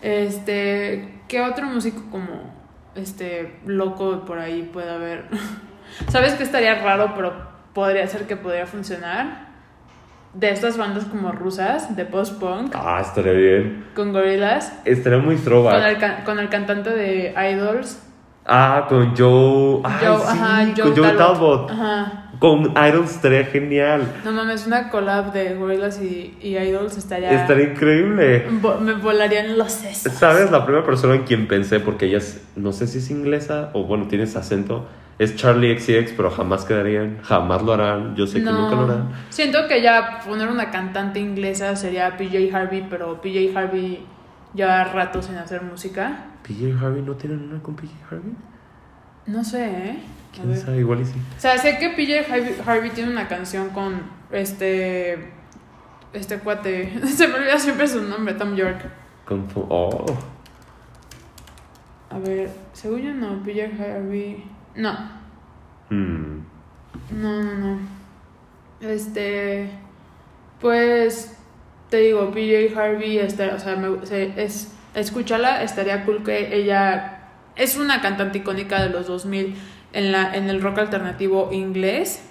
Este. 0.03 1.21
¿Qué 1.29 1.41
otro 1.41 1.67
músico 1.67 2.03
como. 2.11 2.53
Este. 2.95 3.57
Loco 3.67 4.25
por 4.25 4.39
ahí 4.39 4.69
puede 4.73 4.91
haber? 4.91 5.27
¿Sabes 6.09 6.35
que 6.35 6.43
estaría 6.43 6.75
raro, 6.83 7.13
pero 7.15 7.33
podría 7.73 8.07
ser 8.07 8.27
que 8.27 8.37
podría 8.37 8.67
funcionar? 8.67 9.45
De 10.35 10.51
estas 10.51 10.77
bandas 10.77 11.05
como 11.05 11.31
rusas, 11.31 11.95
de 11.95 12.05
post-punk, 12.07 12.75
Ah, 12.75 13.01
estaría 13.01 13.33
bien. 13.33 13.87
con 13.95 14.13
gorilas. 14.13 14.77
Estaría 14.85 15.21
muy 15.21 15.37
Con 15.37 15.83
el, 15.85 16.25
con 16.25 16.39
el 16.41 16.49
cantante 16.49 16.91
de 16.91 17.33
Idols. 17.53 18.03
Ah, 18.47 18.87
con 18.89 19.17
Joe. 19.17 19.81
Ay, 19.85 20.07
Joe, 20.07 20.19
sí, 20.19 20.25
ajá, 20.29 20.65
Joe 20.77 20.85
con 20.85 20.97
Joe 20.97 21.13
Talbot. 21.13 21.67
Talbot. 21.67 21.71
Ajá. 21.71 22.21
Con 22.39 22.63
Idols 22.77 23.13
estaría 23.13 23.45
genial. 23.47 24.03
No 24.25 24.33
mames, 24.33 24.67
una 24.67 24.91
collab 24.91 25.33
de 25.33 25.55
Gorillaz 25.55 26.01
y, 26.03 26.37
y 26.43 26.59
Idols 26.59 26.99
estaría. 26.99 27.31
Estaría 27.41 27.71
increíble. 27.71 28.47
Vo- 28.61 28.79
me 28.81 28.93
volarían 28.95 29.57
los 29.57 29.73
sesos. 29.73 30.13
¿Sabes? 30.13 30.51
La 30.51 30.65
primera 30.67 30.85
persona 30.85 31.15
en 31.15 31.23
quien 31.23 31.49
pensé, 31.49 31.81
porque 31.81 32.07
ella 32.07 32.19
es, 32.19 32.47
no 32.57 32.73
sé 32.73 32.87
si 32.87 32.99
es 32.99 33.11
inglesa 33.11 33.71
o 33.73 33.85
bueno, 33.85 34.09
tiene 34.09 34.25
ese 34.25 34.37
acento, 34.39 34.87
Es 35.19 35.37
Charlie 35.37 35.79
XCX, 35.79 36.13
pero 36.17 36.29
jamás 36.31 36.65
quedarían, 36.65 37.19
jamás 37.23 37.63
lo 37.63 37.73
harán. 37.73 38.15
Yo 38.17 38.27
sé 38.27 38.43
que 38.43 38.51
nunca 38.51 38.75
lo 38.75 38.83
harán. 38.85 39.09
Siento 39.31 39.67
que 39.69 39.81
ya 39.81 40.19
poner 40.27 40.49
una 40.49 40.71
cantante 40.71 41.21
inglesa 41.21 41.77
sería 41.77 42.17
PJ 42.19 42.55
Harvey, 42.55 42.85
pero 42.91 43.23
PJ 43.23 43.57
Harvey 43.59 44.05
lleva 44.55 44.83
rato 44.85 45.23
sin 45.23 45.37
hacer 45.37 45.63
música. 45.63 46.27
¿PJ 46.47 46.73
Harvey 46.81 47.03
no 47.03 47.15
tienen 47.15 47.51
una 47.51 47.63
con 47.63 47.75
PJ 47.75 47.93
Harvey? 48.11 48.33
No 49.27 49.43
sé, 49.43 49.65
¿eh? 49.67 49.91
A 50.31 50.35
¿Quién 50.35 50.49
ver. 50.51 50.59
sabe? 50.59 50.79
Igual 50.79 51.01
y 51.01 51.05
sí. 51.07 51.15
O 51.37 51.41
sea, 51.41 51.57
sé 51.59 51.79
que 51.79 51.91
PJ 51.91 52.31
Harvey, 52.33 52.57
Harvey 52.67 52.91
tiene 52.91 53.11
una 53.11 53.27
canción 53.29 53.71
con 53.71 54.03
este. 54.31 55.33
Este 56.13 56.39
cuate. 56.39 57.01
Se 57.09 57.27
me 57.27 57.35
olvida 57.35 57.59
siempre 57.59 57.89
su 57.89 58.03
nombre, 58.03 58.35
Tom 58.35 58.55
York. 58.55 58.85
Con 59.25 59.47
Oh. 59.57 60.05
A 62.11 62.19
ver, 62.19 62.51
según 62.73 63.01
yo 63.01 63.15
no, 63.15 63.43
PJ 63.43 63.63
Harvey. 63.83 64.45
No, 64.77 64.93
Hmm. 65.91 66.41
no, 67.11 67.43
no, 67.43 67.55
no. 67.55 67.79
Este. 68.81 69.71
Pues. 70.61 71.37
Te 71.91 71.99
digo, 71.99 72.31
PJ 72.33 72.77
Harvey, 72.79 73.19
este, 73.19 73.49
o 73.51 73.59
sea, 73.59 73.77
me- 73.77 74.05
se- 74.07 74.43
es, 74.43 74.74
escúchala, 74.95 75.63
estaría 75.63 76.05
cool 76.05 76.23
que 76.23 76.57
ella. 76.57 77.21
Es 77.57 77.77
una 77.77 78.01
cantante 78.01 78.39
icónica 78.39 78.83
de 78.83 78.91
los 78.91 79.07
2000 79.07 79.55
en, 79.93 80.13
la, 80.13 80.35
en 80.35 80.49
el 80.49 80.61
rock 80.61 80.79
alternativo 80.79 81.51
inglés. 81.53 82.23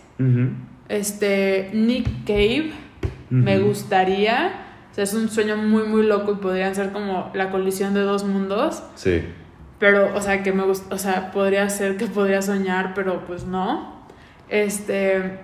Este. 0.89 1.69
Nick 1.73 2.26
Cave. 2.26 2.71
Me 3.30 3.60
gustaría. 3.60 4.52
O 4.91 4.95
sea, 4.95 5.04
es 5.06 5.13
un 5.13 5.30
sueño 5.30 5.58
muy, 5.58 5.84
muy 5.84 6.06
loco 6.06 6.34
y 6.34 6.36
podrían 6.36 6.76
ser 6.76 6.91
como 6.91 7.32
la 7.34 7.49
colisión 7.49 7.93
de 7.93 8.02
dos 8.02 8.23
mundos. 8.23 8.84
Sí. 8.95 9.23
Pero, 9.80 10.15
o 10.15 10.21
sea, 10.21 10.43
que 10.43 10.54
me 10.54 10.63
gusta. 10.63 10.93
O 10.93 10.97
sea, 10.97 11.32
podría 11.32 11.67
ser 11.69 11.97
que 11.97 12.06
podría 12.06 12.41
soñar, 12.41 12.93
pero 12.93 13.26
pues 13.26 13.45
no. 13.45 14.06
Este. 14.49 15.39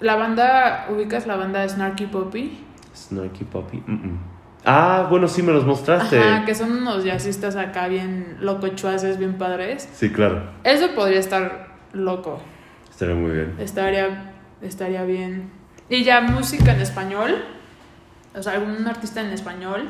La 0.00 0.16
banda. 0.16 0.86
¿Ubicas 0.90 1.26
la 1.26 1.36
banda 1.36 1.66
Snarky 1.68 2.06
Poppy? 2.06 2.58
Snarky 2.94 3.44
Poppy. 3.44 3.82
mm, 3.86 3.92
mm. 3.92 4.29
Ah, 4.64 5.06
bueno, 5.08 5.26
sí 5.28 5.42
me 5.42 5.52
los 5.52 5.64
mostraste. 5.64 6.18
Ajá, 6.18 6.44
que 6.44 6.54
son 6.54 6.72
unos 6.72 7.04
jazzistas 7.04 7.56
acá 7.56 7.88
bien 7.88 8.36
locochuaces, 8.40 9.18
bien 9.18 9.38
padres. 9.38 9.88
Sí, 9.94 10.10
claro. 10.10 10.50
Eso 10.64 10.94
podría 10.94 11.18
estar 11.18 11.76
loco. 11.92 12.40
Estaría 12.90 13.14
muy 13.14 13.30
bien. 13.30 13.54
Estaría, 13.58 14.32
estaría 14.60 15.04
bien. 15.04 15.50
Y 15.88 16.04
ya 16.04 16.20
música 16.20 16.74
en 16.74 16.80
español. 16.80 17.42
O 18.36 18.42
sea, 18.42 18.54
algún 18.54 18.86
artista 18.86 19.20
en 19.20 19.30
español. 19.30 19.88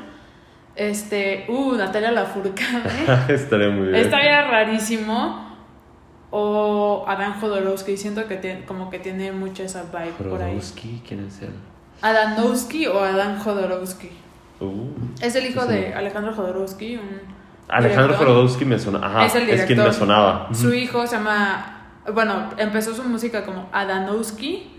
Este. 0.77 1.47
Uh, 1.49 1.75
Natalia 1.75 2.13
Lafourcade. 2.13 3.25
Estaría 3.29 3.71
muy 3.71 3.89
bien. 3.89 3.97
Estaría 3.97 4.47
rarísimo. 4.47 5.51
O 6.31 7.05
Adán 7.09 7.41
Jodorowsky. 7.41 7.97
Siento 7.97 8.29
que 8.29 8.37
tiene, 8.37 8.65
como 8.65 8.89
que 8.89 9.01
tiene 9.01 9.33
mucha 9.33 9.65
esa 9.65 9.83
vibe 9.83 10.13
por 10.13 10.41
ahí. 10.41 10.53
Jodorowsky, 10.53 11.03
¿quién 11.07 11.27
es 11.27 11.43
él? 11.43 11.51
Adanowski 12.03 12.87
o 12.87 13.01
Adán 13.01 13.41
Jodorowsky. 13.41 14.11
Uh. 14.61 14.89
Es 15.21 15.35
el 15.37 15.47
hijo 15.47 15.63
Sí. 15.63 15.69
de 15.73 15.95
Alejandro 15.95 16.33
Jodorowsky. 16.35 16.97
Un 16.97 17.03
Alejandro 17.69 18.05
director. 18.09 18.27
Jodorowsky 18.29 18.65
me 18.65 18.79
suena. 18.79 19.07
Ajá, 19.07 19.27
es 19.27 19.35
el 19.37 19.43
es 19.49 19.65
quien 19.65 19.79
me 19.79 19.85
director. 19.85 19.93
sonaba. 19.95 20.49
Su 20.53 20.73
hijo 20.75 21.07
se 21.07 21.17
llama. 21.17 21.77
Bueno, 22.15 22.51
empezó 22.57 22.95
su 22.95 23.03
música 23.05 23.45
como 23.45 23.69
Adanowski. 23.73 24.73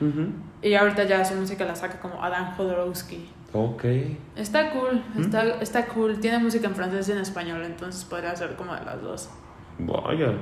Y 0.61 0.73
ahorita 0.75 1.03
ya 1.05 1.23
su 1.25 1.33
música 1.35 1.65
la 1.65 1.75
saca 1.75 1.99
como 1.99 2.23
Adán 2.23 2.53
Jodorowsky. 2.55 3.27
Ok. 3.53 3.83
Está 4.35 4.69
cool, 4.71 5.01
está, 5.19 5.43
está 5.61 5.85
cool. 5.87 6.19
Tiene 6.19 6.37
música 6.39 6.67
en 6.67 6.75
francés 6.75 7.09
y 7.09 7.11
en 7.13 7.17
español, 7.17 7.61
entonces 7.65 8.05
podría 8.05 8.35
ser 8.35 8.55
como 8.55 8.73
de 8.75 8.85
las 8.85 9.01
dos. 9.01 9.29
Vaya. 9.79 10.33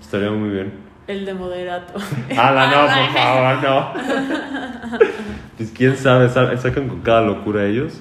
Estaría 0.00 0.30
muy 0.30 0.48
bien. 0.50 0.72
El 1.06 1.24
de 1.26 1.34
moderato. 1.34 1.94
¡Hala, 2.36 2.66
no, 2.66 3.04
por 3.04 3.12
favor, 3.62 3.62
no! 3.62 4.98
Pues 5.56 5.70
quién 5.76 5.96
sabe, 5.96 6.28
sa- 6.28 6.56
sacan 6.56 6.88
con 6.88 7.00
cada 7.02 7.22
locura 7.22 7.64
ellos. 7.66 8.00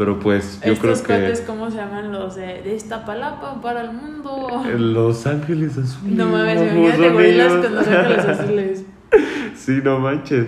Pero 0.00 0.18
pues 0.18 0.58
yo 0.64 0.72
Estos 0.72 1.02
creo 1.02 1.34
que. 1.34 1.42
¿cómo 1.42 1.70
se 1.70 1.76
llaman 1.76 2.10
los 2.10 2.34
de, 2.34 2.62
de 2.62 2.74
esta 2.74 3.04
palapa 3.04 3.60
para 3.60 3.82
el 3.82 3.92
mundo? 3.92 4.64
Los 4.78 5.26
Ángeles 5.26 5.76
Azules. 5.76 6.16
No 6.16 6.24
mames, 6.24 6.72
imagínate 6.72 7.10
gorilas 7.10 7.52
con 7.52 7.74
los 7.74 7.86
ángeles 7.86 8.24
azules. 8.24 8.84
Sí, 9.54 9.80
no 9.84 9.98
manches. 9.98 10.46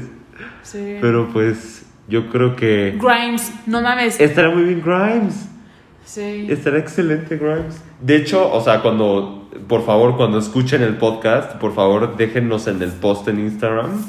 Sí. 0.62 0.96
Pero 1.02 1.28
pues 1.34 1.84
yo 2.08 2.30
creo 2.30 2.56
que. 2.56 2.98
Grimes, 2.98 3.52
no 3.66 3.82
mames. 3.82 4.18
Estaría 4.18 4.54
muy 4.54 4.62
bien 4.62 4.80
Grimes. 4.80 5.46
Sí. 6.06 6.46
Estará 6.48 6.78
excelente 6.78 7.36
Grimes. 7.36 7.82
De 8.00 8.16
hecho, 8.16 8.50
o 8.50 8.60
sea, 8.62 8.80
cuando, 8.80 9.50
por 9.68 9.84
favor, 9.84 10.16
cuando 10.16 10.38
escuchen 10.38 10.80
el 10.80 10.96
podcast, 10.96 11.56
por 11.56 11.74
favor, 11.74 12.16
déjennos 12.16 12.68
en 12.68 12.80
el 12.80 12.92
post 12.92 13.28
en 13.28 13.40
Instagram 13.40 14.02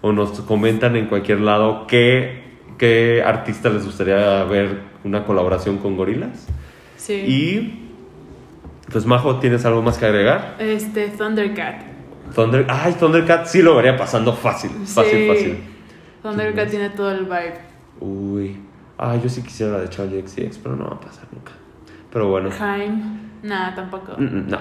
o 0.00 0.12
nos 0.12 0.40
comentan 0.40 0.96
en 0.96 1.08
cualquier 1.08 1.40
lado 1.40 1.86
qué, 1.86 2.47
qué 2.78 3.22
artista 3.24 3.68
les 3.68 3.84
gustaría 3.84 4.42
ver 4.44 4.80
una 5.04 5.24
colaboración 5.24 5.78
con 5.78 5.96
Gorilas. 5.96 6.46
Sí. 6.96 7.12
Y, 7.14 7.88
pues, 8.90 9.04
Majo, 9.06 9.38
¿tienes 9.40 9.64
algo 9.64 9.82
más 9.82 9.98
que 9.98 10.06
agregar? 10.06 10.56
Este, 10.58 11.08
Thundercat. 11.08 11.82
Thunder, 12.34 12.66
ay, 12.68 12.92
Thundercat 12.94 13.46
sí 13.46 13.62
lo 13.62 13.74
vería 13.76 13.96
pasando 13.96 14.32
fácil, 14.34 14.70
fácil, 14.84 15.18
Sí. 15.18 15.28
fácil. 15.28 15.58
Thundercat 16.22 16.64
Qué 16.64 16.70
tiene 16.70 16.90
todo 16.90 17.10
el 17.10 17.24
vibe. 17.24 17.54
Uy, 18.00 18.56
ay, 18.98 19.20
yo 19.22 19.28
sí 19.28 19.42
quisiera 19.42 19.72
la 19.72 19.78
de 19.80 19.88
Charlie 19.88 20.20
XCX, 20.26 20.58
pero 20.58 20.76
no 20.76 20.84
va 20.88 20.96
a 20.96 21.00
pasar 21.00 21.24
nunca. 21.32 21.52
Pero 22.12 22.28
bueno, 22.28 22.50
Jaime. 22.50 23.02
Nah, 23.42 23.74
tampoco. 23.74 24.12
Mm, 24.18 24.24
mm, 24.24 24.48
no. 24.48 24.58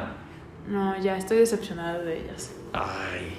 No, 0.70 0.98
ya 1.02 1.18
estoy 1.18 1.38
decepcionada 1.38 2.00
de 2.00 2.20
ellas. 2.20 2.54
Ay, 2.74 3.38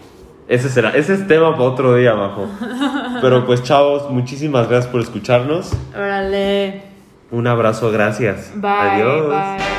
ese 0.49 0.71
será, 0.71 0.91
ese 0.91 1.15
es 1.15 1.27
tema 1.29 1.53
para 1.53 1.65
otro 1.65 1.95
día, 1.95 2.15
Majo. 2.15 2.49
Pero 3.21 3.45
pues, 3.47 3.63
chavos, 3.63 4.11
muchísimas 4.11 4.69
gracias 4.69 4.91
por 4.91 5.01
escucharnos. 5.01 5.73
Órale. 5.95 6.83
Un 7.31 7.47
abrazo, 7.47 7.91
gracias. 7.91 8.53
Bye. 8.55 8.71
Adiós. 8.71 9.29
Bye. 9.29 9.78